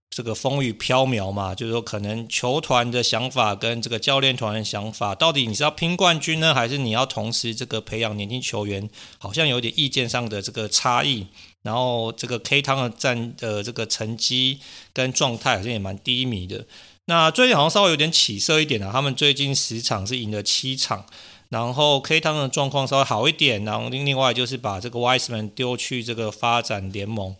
[0.09, 11.27] 这个风雨飘渺嘛，就是说可能球团的想法跟这个教练团的想法，到底你是要拼冠军呢，还是你要同时这个培养年轻球员，好像有点意见上的这个差异。
[11.63, 14.59] 然后这个 K 汤的战的这个成绩
[14.93, 16.63] 跟状态好像也蛮低迷的。
[17.05, 21.05] 那最近好像稍微有点起色一点啊，他们最近十场是赢了七场，
[21.49, 23.65] 然后 K 汤的状况稍微好一点。
[23.65, 27.35] 然后另另外就是把这个 Wiseman 丢去这个发展联盟，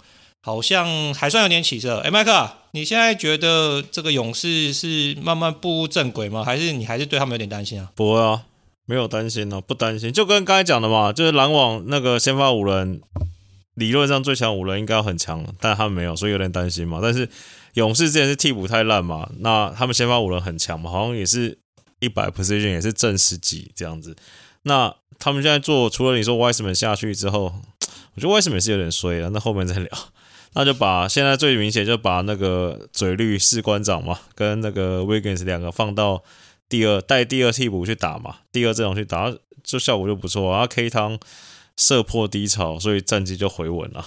[0.45, 1.97] 好像还算有点起色。
[2.01, 6.43] 哎，麦克，你现在觉得这个勇士是慢慢步入正轨吗？
[6.43, 7.89] 还是你还是对他们有点担心啊？
[7.95, 8.43] 不会啊，
[8.85, 10.13] 没有担心哦，不担心。
[10.13, 13.01] 就跟刚才讲的嘛，就是篮网那个先发五人。
[13.73, 16.99] 理论上最强五人应该很强，但他们没有，所以有点担心嘛。
[17.01, 17.27] 但是
[17.73, 21.57] 勇士之前是替补太烂嘛，那他们先发五人很强嘛，好像也是
[21.99, 24.15] 一百 position 也是正十几这样子。
[24.61, 27.51] 那他们现在做，除了你说 Wiseman 下去之后，
[28.13, 29.89] 我觉得 Wiseman 是有点衰了，那后面再聊。
[30.55, 36.23] 那就把现在最明显就把那个嘴绿士官长嘛，跟那个 Wiggins 两个放到
[36.67, 39.31] 第二带第二替补去打嘛，第二阵容去打，
[39.63, 40.65] 就效果就不错啊。
[40.65, 41.19] K 汤。
[41.77, 44.05] 射破低潮，所以战绩就回稳了。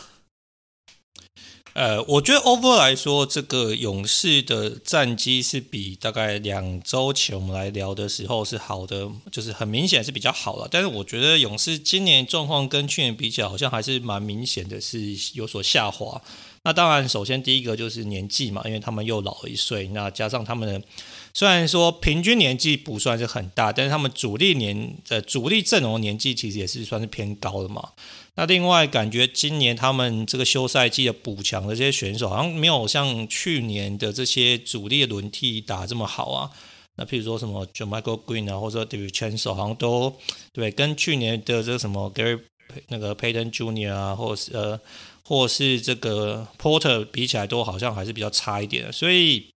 [1.79, 10.66] 呃，我觉得 over 来说，这个勇士的战绩是比大概两周前我们来聊的时候是好的，就是很明显是比较好了。
[10.68, 14.99] 但是我觉得勇士今年状况跟去年比起来，好像还是蛮明显的是
[15.35, 16.20] 有所下滑。
[16.64, 20.85] 那当然，首先第一个就是年纪嘛，因为他们又老了一岁，那加上他们的。
[21.33, 27.91] 虽然说平均年纪不算是很大，但是他们主力年的主力阵容年纪其实也是算是偏高的嘛。
[28.39, 36.49] 那另外感觉今年他们这个休赛季的补强的这些选手，好像没有像去年的这些主力轮替打这么好啊。
[36.95, 40.16] 那譬如说什么 JaMychal Green 啊，或者说 DiVincenzo 好像都
[40.53, 42.39] 对，跟去年的这个什么 Gary
[42.86, 43.93] 那个 Payton Jr.
[43.93, 44.80] 啊，或是呃，
[45.24, 49.49] 或是这个 Porter 比起来，都好像还是比较差一点的，所以。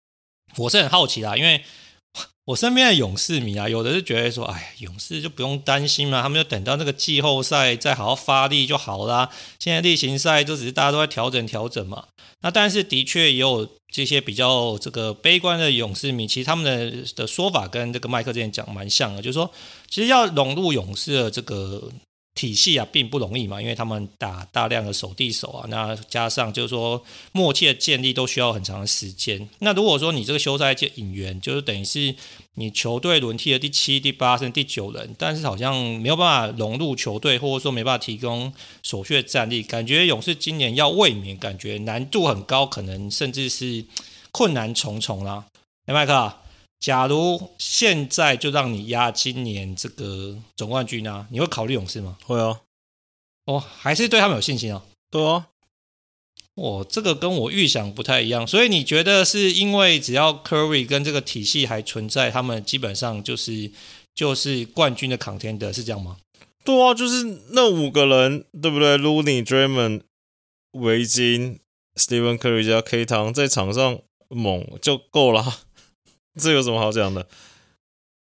[0.58, 1.64] 我是很好奇啦，因为
[2.46, 9.30] 我身边的勇士迷啊，有的是觉得说，哎，勇士就不用担心嘛，他们就等到那个季后赛再好好发力就好啦。
[9.60, 12.08] 现在例行赛就只是大家都在调整调整嘛。
[12.42, 19.52] 那但是的确也有这些比较这个悲观的勇士迷，其实他们的的说法跟这个麦克之前讲蛮像的，就是说，
[19.88, 21.92] 其实要融入勇士的这个。
[22.34, 27.04] 体系啊，并不容易嘛，因为他们打大量的守地手啊，那加上就是说
[27.34, 29.50] 默契的建立都需要很长的时间。
[29.60, 32.16] 那如果说你这个休赛季引援，就是等于是
[32.56, 38.52] 你球队轮替的第七、第八甚至第九人，但是好像没有办法融入球队，或者说没办法提供
[38.82, 43.86] 所需的战力，感觉勇士今年要卫冕，感觉难度很高，可能甚至是
[44.32, 45.46] 困难重重啦。
[45.86, 46.41] 哎，麦克。
[46.82, 52.18] 假如现在就让你压今年这个总冠军啊，你会考虑勇士吗？
[52.26, 52.60] 会啊，
[53.46, 54.84] 哦，还是对他们有信心啊？
[55.12, 55.48] 对啊，
[56.56, 63.72] 哦，这个跟我预想不太一样，所以你觉得是因为只要 Curry 跟这个体系还存在，他们基本上就是
[64.16, 66.18] 就是冠军的 contender 是这样吗？
[66.66, 70.02] 对啊，就是那五个人，对不对？Looney、Draymond、
[70.72, 71.60] 维金、
[71.96, 75.60] Stephen Curry 加 K 汤在场上猛就够了。
[76.40, 77.28] 这有什么好讲的？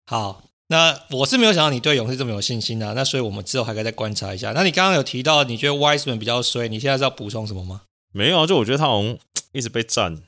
[0.06, 2.94] 好，那我是没有想到你对勇士这么有信心啊。
[2.94, 4.52] 那所以我们之后还可以再观察一下。
[4.52, 7.82] 那你刚刚有提到你觉得 Wiseman 比较衰，你现在是要补充什么吗？
[8.14, 9.18] 没有啊，就我觉得他好像
[9.54, 10.22] 一直被占。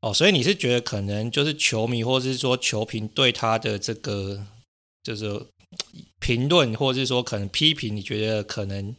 [0.00, 4.44] 哦，所以你是觉得可能就是球迷或者是说球评对他的这个
[5.02, 5.46] 就是
[6.20, 8.94] 评论，或者是说可能批评，你觉得可能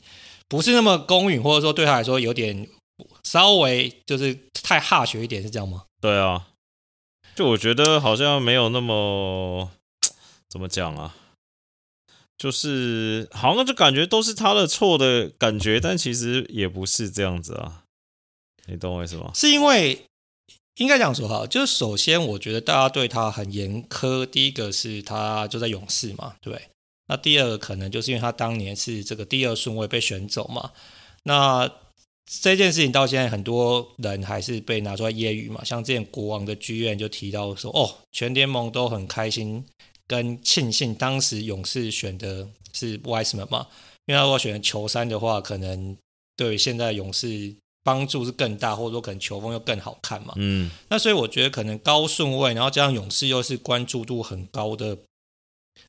[0.48, 2.68] 不是那么公允，或者说对他来说有点
[3.24, 5.84] 稍微就是太 harsh 一点，是这样吗？
[6.02, 6.48] 对啊。
[7.38, 9.70] 就我觉得好像没有那么
[10.50, 11.16] 怎么讲啊，
[12.36, 17.84] 就是好像就感觉都是他的错的感觉，但其实也不是这样子啊，
[18.66, 19.30] 你懂我意思吗？
[19.36, 20.04] 是因为
[20.78, 26.68] 应该这样说哈，就是首先我觉得大家对他很严苛，第一个是他就在勇士嘛，对不对？
[27.06, 30.72] 那第二个可能就是因为他当年是这个第二顺位被选走嘛，
[31.22, 31.72] 那。
[32.30, 35.64] 这件事情到现在，很多人还是被拿出来揶揄嘛。
[35.64, 39.64] 像之前国王的剧院就提到说，哦，全联盟都很开心
[40.06, 43.68] 跟庆幸，当时勇士选的是 Wiseman 嘛，
[44.08, 45.96] 因为他如果选球三的话，可能
[46.36, 50.34] 对现在勇士帮助是更大，或者说可能球风又更好看嘛。
[50.36, 54.98] 嗯，那所以我觉得可能高顺位，然后加上勇士又是关注度很高的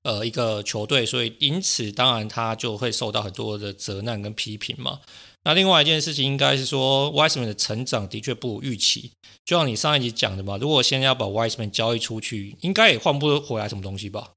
[0.05, 5.01] 呃一个球队，所以因此当然他就会受到很多的责难跟批评嘛。
[5.49, 9.13] 那另外一件事情应该是说，Wiseman 的成长的确不如预期，
[9.47, 14.33] 就像你上一集讲的嘛，如果现在要把 Wiseman 交易出去，应该也换不回来什么东西吧？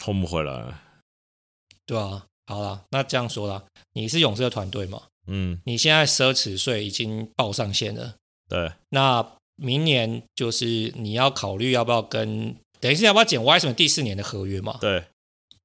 [0.00, 0.80] 换不回来，
[1.84, 2.24] 对啊。
[2.46, 5.02] 好啦，那这样说啦，你是勇士的团队嘛？
[5.26, 8.14] 嗯，你现在奢侈税已经报上限了。
[8.48, 14.78] 对，那明年就是你要考虑要不要跟，等于是要不要减 Wiseman 第四年的合约嘛？
[14.80, 15.04] 对，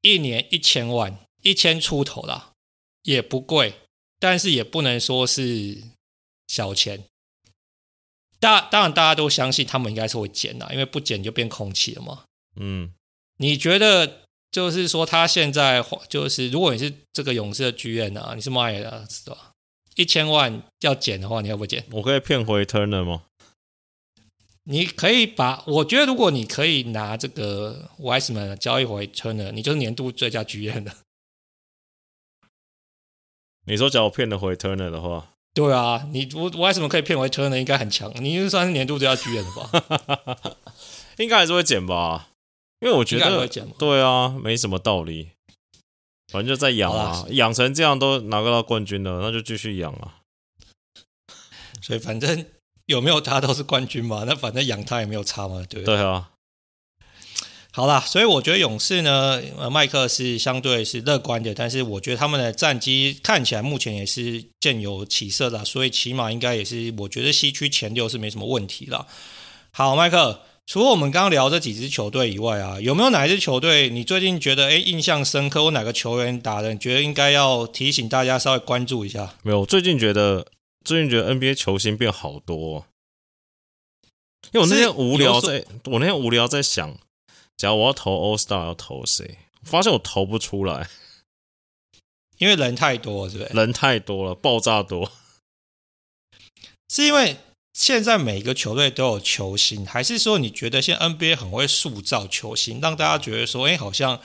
[0.01, 2.51] 一年一千万，一千出头啦，
[3.03, 3.75] 也不贵，
[4.21, 5.83] 但是也不能说是
[6.47, 7.03] 小钱。
[8.39, 12.23] 大当然大家都相信他们应该是会减的，因为不减就变空气了嘛。
[12.55, 12.93] 嗯，
[13.35, 14.21] 你觉得？
[14.51, 19.53] 就是说，他现在就是，如果你是这个勇士的剧院啊，你是卖的，是吧？
[19.95, 21.85] 一千万要减的话，你要不减？
[21.91, 23.23] 我可以骗回 Turner 吗？
[24.63, 30.93] 你可以把，我觉得如果你可以拿这个 Wiseman 交易回 Turner，你就是年度最佳剧院的。
[33.65, 40.55] 你说，假如骗得回 Turner 的话，对啊，你我 Wiseman 可以骗回 Turner，应该很强，你就算是年度最佳 GM 的吧？
[41.17, 42.29] 应该还是会减吧。
[42.79, 43.47] 因为我觉得，
[43.77, 45.29] 对啊，没什么道理，
[46.31, 50.21] 反正就在养啊，养成这样都拿不到冠军了，那就继续养啊。
[51.81, 52.45] 所以反正
[52.87, 55.97] 有没有他都是冠军嘛，那反正养他也没有差嘛，对不对？
[55.97, 56.31] 对啊。
[57.73, 69.07] 好啦，所以我觉得勇士呢，呃，麦克是相对是乐观的，但是我觉得他们的战绩看起来目前也是渐有起色的，所以起码应该也是，我觉得西区前六是没什么问题了。
[69.71, 70.41] 好，麦克。
[70.67, 79.33] 除了我们刚刚聊这几支球队以外啊，有没有哪一支球队你最近觉得诶印象深刻，或哪个球员打的，你觉得应该要提醒大家稍微关注一下？
[79.41, 80.45] 没有，最近觉得
[80.85, 82.85] 最近觉得 NBA 球星变好多哦，
[84.53, 86.95] 因为我那天无聊在，我那天无聊在想，
[87.61, 89.37] 假如我要投 All Star 要投谁？
[89.63, 90.89] 我发现我投不出来，
[92.39, 93.51] 因为人太多了，是不是？
[93.53, 95.11] 人太多了，爆炸多，
[96.89, 97.37] 是因为。
[97.73, 104.19] 现在每个球队都有球星，还是说你觉得现在 NBA 很会塑造球星，让大家觉得说，哎，好像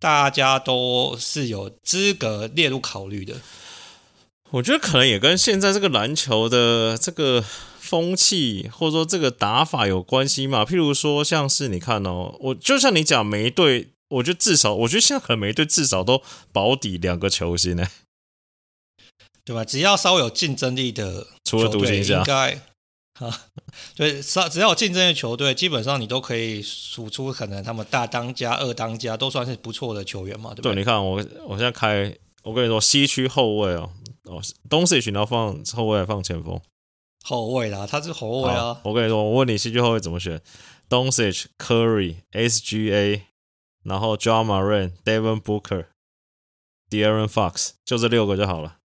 [0.00, 3.40] 大家都是有资格列入考虑的？
[4.50, 7.44] 我觉得可能也跟现在这个篮球的这个
[7.88, 10.64] 风气，或者说这个打法有关系嘛。
[10.64, 16.22] 譬如说，像是你看哦，我就像你讲，每一队，我觉得至少，我觉得现在可能每一队至少都
[16.52, 17.88] 保底两个球星呢，
[19.44, 19.64] 对吧？
[19.64, 22.60] 只要稍微有竞争力的，除了独行侠，应该。
[23.18, 23.46] 啊，
[23.96, 30.72] 对，只只要有竞争的球队，基本上你都可以数出可能他们大当家、二当家都算是不错的球员嘛，对不对？
[30.72, 31.16] 对，你看我，
[31.48, 33.90] 我现在开，我跟你说，西区后卫哦，
[34.26, 36.60] 哦，东西选要放后卫还放前锋？
[37.22, 38.80] 后卫啦，他是后卫啊。
[38.84, 40.40] 我跟你说，我问你，戏剧后卫怎么选
[40.88, 43.22] ？Doncic、Curry、SGA，
[43.84, 45.86] 然后 Ja Morant、Devin Booker、
[46.90, 48.76] De'Aaron Fox，就这六个就好了。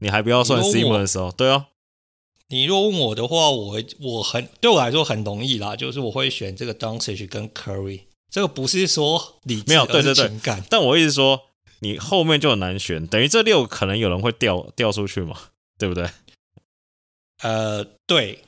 [0.00, 1.66] 你还不要算 Simmons 哦，对哦。
[2.48, 10.30] 你如果问我的话，我我很对我来说很容易啦，就是我会选这个 Doncic 跟 Curry，这个不是说你，没有对对对，
[10.68, 11.42] 但我意思说
[11.80, 15.36] 你后面就很难选，等于这六可能有人会掉掉出去嘛，
[15.78, 16.10] 对不对？
[17.42, 18.38] 呃，对，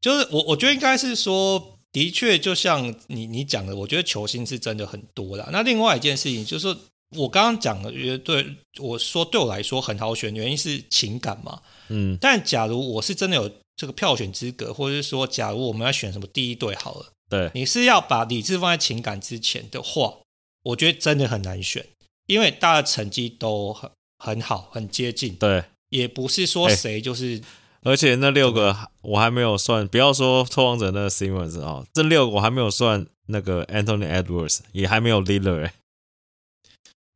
[0.00, 5.48] 就是我我觉得应该是说，的确就像你你讲的，我觉得球星是真的很多啦。
[5.52, 6.76] 那另外一件事情就是说，
[7.16, 11.60] 我刚刚讲的，觉得对我说对我来说很好选，原因是情感嘛。
[11.88, 20.18] 嗯，但假如我是真的有这个票选资格，或者是说，假如我们要选什么第一队好了，对，你是要把理智放在情感之前的话，
[20.62, 21.84] 我觉得真的很难选，
[22.28, 27.42] 因为大家成绩都很很好，很接近，对，也不是说谁就是，欸、
[27.82, 35.72] 而且那六个我还没有算，不要说拓荒者那个 Simmons 啊，这六个我还没有算那个 Anthony Edwards，也还没有 Lillard，欸、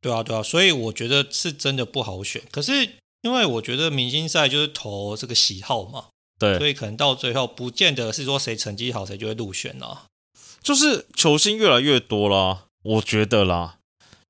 [0.01, 2.89] 对啊，对啊，所以我觉得是真的不好选，可是。
[3.21, 10.03] 因为我觉得明星赛就是投这个喜好嘛，对，所以可能到最后不见得是说谁成绩好谁就会入选啊，
[10.61, 13.77] 就是球星越来越多啦，我觉得啦。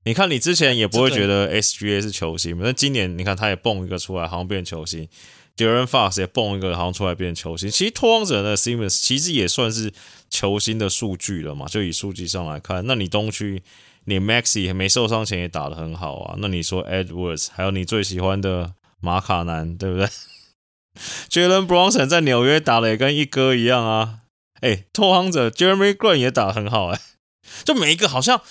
[0.06, 5.10] 你看你之前也不会觉得 SGA 是球星，那今年你看他也蹦一个出来，好像变球星
[5.58, 7.70] ；De'Aaron Fox 也蹦一个，好像出来变球星。
[7.70, 9.94] 其实拓荒者的 Simmons 其实也算是
[10.30, 13.64] 球星的数据了嘛，就以数据上来看，那你东区
[14.06, 18.74] 你 Maxey 没受伤前也打得很好啊，那你说 Edwards 还有你最喜欢的。
[19.02, 20.08] 马卡南对不对？
[21.30, 24.22] Jalen Brunson 在纽约打的也跟一哥一样啊！
[24.62, 27.00] 哎，拓荒者 Jeremy Green 也打得很好哎，
[27.64, 28.42] 就每一个好像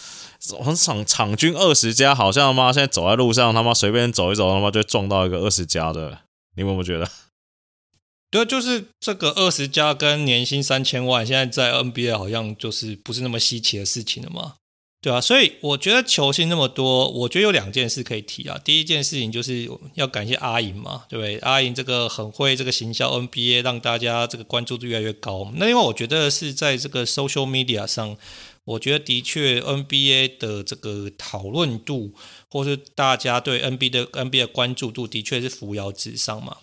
[0.77, 6.21] 场场均二十加，好像他妈现在走在路上他妈随便走一走他妈就撞到一个二十加的，
[6.57, 7.11] 你有没有觉得？
[8.31, 14.55] 对，就是这个二十加跟年薪三千万，现在在 NBA 好像就是不是那么稀奇的事情了嘛。
[15.01, 18.59] 对啊，所以我觉得球星那么多，我觉得有两件事可以提啊。
[18.65, 21.37] 第一件事情就是要感谢阿银嘛，对不对？
[21.41, 25.53] 阿银这个很会这个行销 NBA，让大家这个关注度越来越高。
[25.57, 28.17] 那另外我觉得是在这个 social media 上，
[28.65, 32.15] 我觉得的确 NBA 的这个讨论度，
[32.51, 36.59] 或是大家对 NBA 的 NBA 的关注度，的确是扶摇直上嘛。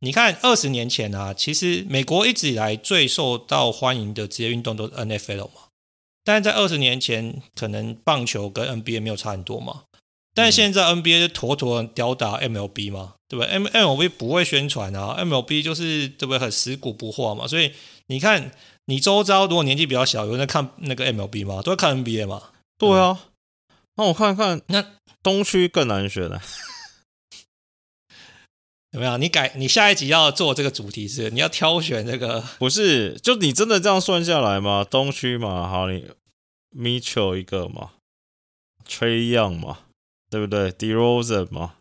[0.00, 5.62] 你看二十年前啊，其实美国一直以来最受到欢迎的职业运动都是 NFL 嘛。
[6.24, 9.82] 但是在二十年前，可能棒球跟 NBA 没有差很多嘛。
[10.32, 16.38] 但是现在 NBA 就妥妥吊打 MLB 嘛，对不对？M MLB 不会宣传啊，MLB 就是对不对？
[16.38, 17.48] 很死骨不化嘛。
[17.48, 17.72] 所以
[18.06, 18.52] 你看，
[18.90, 21.62] 你周遭如果年纪比较小，有人在看那个 MLB 吗？
[21.62, 22.50] 都在看 NBA 吗。
[22.76, 23.26] 对啊。
[23.94, 24.84] 那我看看，那
[25.22, 26.42] 东区更难选了。
[28.90, 29.20] 怎么样？
[29.20, 31.30] 你改，你下一集要做这个主题是？
[31.30, 32.40] 你要挑选这个？
[32.58, 34.84] 不是，就你真的这样算下来吗？
[34.84, 36.08] 东区嘛，好，你
[36.76, 37.92] Mitchell 一个嘛
[38.84, 39.78] ，Trae Young 嘛，
[40.28, 41.74] 对不对？DeRozan 嘛，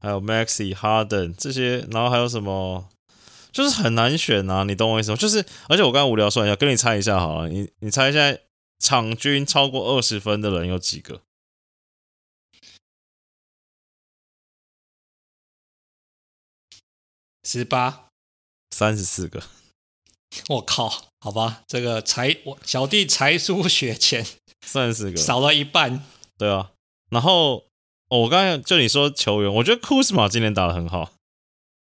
[0.00, 2.88] 还有 Maxey Harden 这些，然后还有什么？
[3.54, 4.64] 就是很难选啊！
[4.64, 5.16] 你懂我意思吗？
[5.16, 8.36] 就是，而且我刚刚无聊算一下，跟你猜一下好了，你你猜一下，
[8.80, 11.22] 场均超过二十分的人有几个？
[17.44, 18.08] 十八，
[18.72, 19.40] 三十四个，
[20.48, 24.26] 我靠，好吧，这个才我小弟才疏学浅，
[24.66, 26.04] 三十四个，少了一半。
[26.36, 26.72] 对啊，
[27.10, 27.66] 然后、
[28.08, 31.12] 哦、我刚才就你说球员，我觉得库斯马今天打的很好，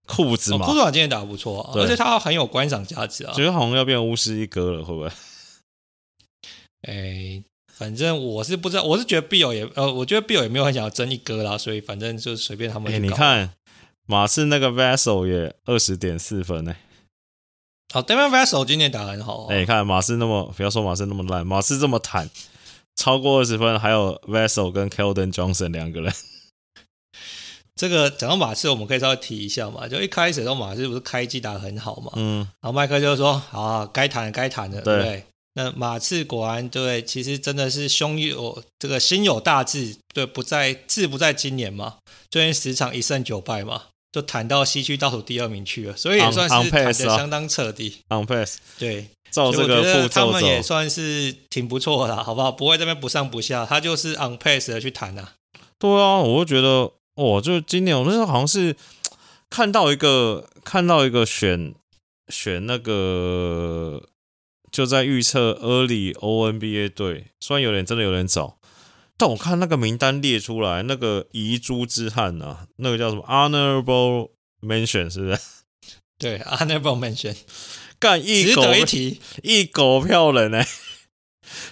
[0.06, 5.10] 库兹马，库兹马今天打得不错、啊，而且他很有观赏价值啊，觉得好像要变巫师一哥了，会不会？
[6.88, 7.42] 哎，
[7.74, 12.92] 反正我是不知道，我是觉得 Bill 也呃，我觉得 Bill 也没有很想要争一哥啦，所以反正就随便他们。
[12.92, 13.52] 哎，你看。
[14.08, 16.76] 马刺那个 Vassell 也二十点四分呢。
[17.92, 19.46] 好，Devin Vassell 今天打得很好。
[19.46, 22.30] 哎，看马刺那么，不要说马刺那么烂，马刺这么坦，
[22.94, 26.12] 超过二十分，还有 Vassell 跟 Keldon Johnson 两个人。
[27.76, 29.86] 这个讲到马刺，我们可以稍微提一下嘛。
[29.86, 32.10] 就一开始的时候，马刺不是开机打得很好嘛？
[32.16, 32.38] 嗯。
[32.60, 35.24] 然后麦克就说：“好，该谈的该谈的，对不对？”
[35.54, 41.98] 那马刺果然对，其实真的是胸有这个心有大志，对，不在志不在今年嘛。
[42.30, 43.82] 最近十场一胜九败嘛。
[44.12, 47.98] 就谈到西区倒数第二名去了，所以也算是谈的相当彻底。
[48.08, 52.50] On pace，对，照这个步骤他们也算是挺不错的，好不好？
[52.50, 55.34] 不会这边不上不下，他就是 on pace 的去谈啊。
[55.78, 58.76] 对啊，我就觉得，哦，就今年我那时候好像是
[59.50, 61.74] 看到一个，看到一个选
[62.28, 64.02] 选那个，
[64.70, 68.58] 就在预测 early ONBA 队，虽然有点真的有点早。
[69.18, 75.40] 但我看那个名单列出来，那个遗珠之憾啊，那个叫什么 honorable mention 是不是？
[76.18, 77.34] 对，honorable mention，
[77.98, 80.68] 干一狗一提一狗票人呢、欸？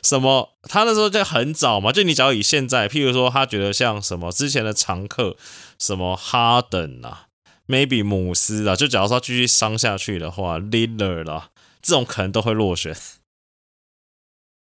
[0.02, 0.54] 什么？
[0.62, 5.36] 他那时候就很早嘛，就你只要以现在，譬如说他觉得像什么之前的常客，
[5.78, 7.26] 什么哈登啊
[7.66, 11.50] ，maybe 姆斯啊，就假如说继续伤下去的话，Lillard 啦，
[11.82, 12.96] 这种可能都会落选。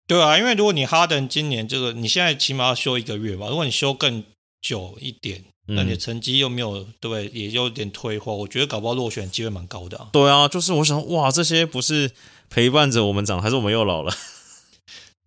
[0.06, 3.48] 对啊，因为如果你哈登今年这个，你现在起码要休一个月吧。
[3.48, 4.24] 如果你休更
[4.62, 7.28] 久一点，那你的成绩又没有，对？
[7.28, 8.32] 也有点退化。
[8.32, 10.08] 我觉得搞不好落选机会蛮高的啊。
[10.10, 12.10] 对啊，就是我想，哇，这些不是
[12.48, 14.10] 陪伴着我们长，还是我们又老了？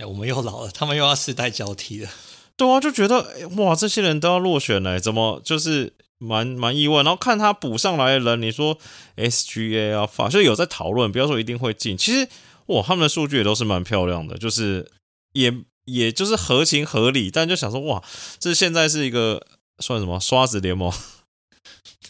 [0.02, 2.10] 哎，我们又老了，他们又要世代交替了。
[2.58, 7.04] 对啊，就觉得哇，这些人都要落选了，怎么就是蛮蛮意外。
[7.04, 8.78] 然后看他补上来的人，你说
[9.16, 12.28] SGA 啊，法就有在讨论，不要说一定会进，其实。
[12.68, 14.90] 哇，他们的数据也都是蛮漂亮的，就是
[15.34, 18.02] 也也就是合情合理，但就想说哇，
[18.40, 19.46] 这现在是一个
[19.80, 20.94] 算什么刷子联盟？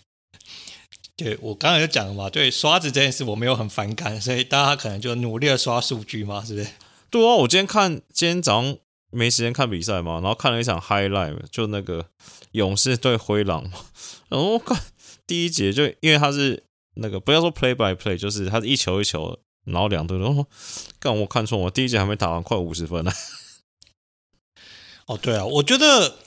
[1.18, 6.68] 对，我刚才就讲了嘛，对刷子这件事我没有很反感，所以大家可能就努力的刷数据嘛，是不是？
[7.12, 8.78] 对啊，我今天看今天早上
[9.12, 12.08] 没时间看比赛嘛，然后看了一场 highlight，就那个
[12.54, 13.78] 勇士对灰狼嘛，
[14.30, 14.82] 然后我看
[15.28, 16.64] 第一节就因为他是
[16.96, 19.38] 那个不要说 play by play，就是他是一球一球。
[19.64, 20.48] 然后两队都说
[21.00, 23.14] ：“干，我看错，我第一节还没打完，快五十分了。
[25.06, 26.18] ”哦，对啊，我觉得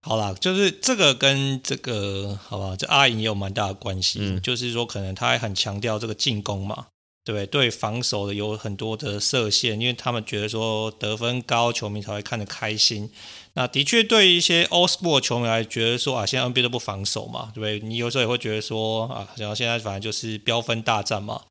[0.00, 4.20] 好啦，就是这个跟这个好吧，这阿银也有蛮大的关系。
[4.22, 6.86] 嗯，就是说可能他还很强调这个进攻嘛，
[7.30, 7.70] 对不对？
[7.70, 13.10] 防守的有很多的设限，因为他们觉得说得分高，球迷才会看得开心。
[13.52, 17.86] 那的确，对一些 old s p o r t 球迷来觉得说啊，现在 NBA 都不防守嘛，对不对？
[17.86, 21.42] 你有时候也会觉得说啊，然后现在反正就是飙分大战嘛。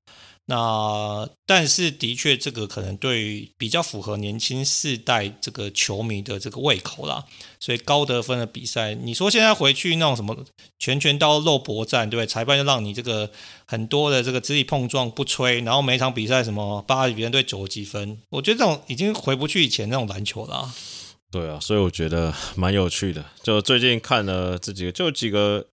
[0.50, 7.26] 那但是的确，这个可能对比较符合年轻世代这个球迷的这个胃口啦。
[7.60, 10.46] 所以高得分的比赛，你说现在回去那种什么
[10.80, 12.28] 拳拳到肉搏战，对不对？
[12.28, 13.30] 裁判就让你这个
[13.66, 20.74] 很多的这个肢体碰撞不吹，然后每场比赛什么八十几分对九几分，我觉得这种已经回不去以前那种篮球了。
[21.30, 23.26] 对啊，所以我觉得蛮有趣的。
[23.44, 25.68] 就最近看了这几个，就几个。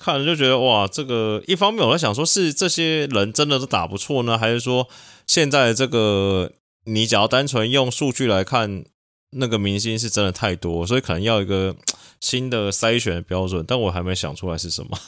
[0.00, 4.88] 看了就觉得哇，这个一方面我在想说，是这些人真的都打不错呢，还是说
[5.26, 6.52] 现在这个
[6.84, 8.84] 你只要单纯用数据来看，
[9.32, 11.76] 那个明星是真的太多，所以可能要一个
[12.20, 14.98] 新的筛选的标准，但我还没想出来是什么。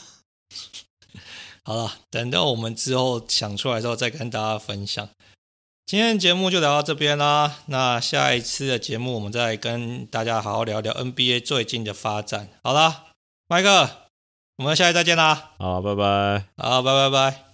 [1.65, 5.09] 好了，等到我们之后想出来之后再跟大家分享。
[5.85, 12.49] 今天节目就聊到这边啦，那下一次的节目我们再跟大家好好聊聊 NBA 最近的发展。
[12.63, 13.07] 好了，
[13.47, 14.02] 麦克。
[14.57, 15.51] 我们下期再见啦！
[15.57, 16.45] 好，拜拜。
[16.57, 17.52] 好，拜拜拜。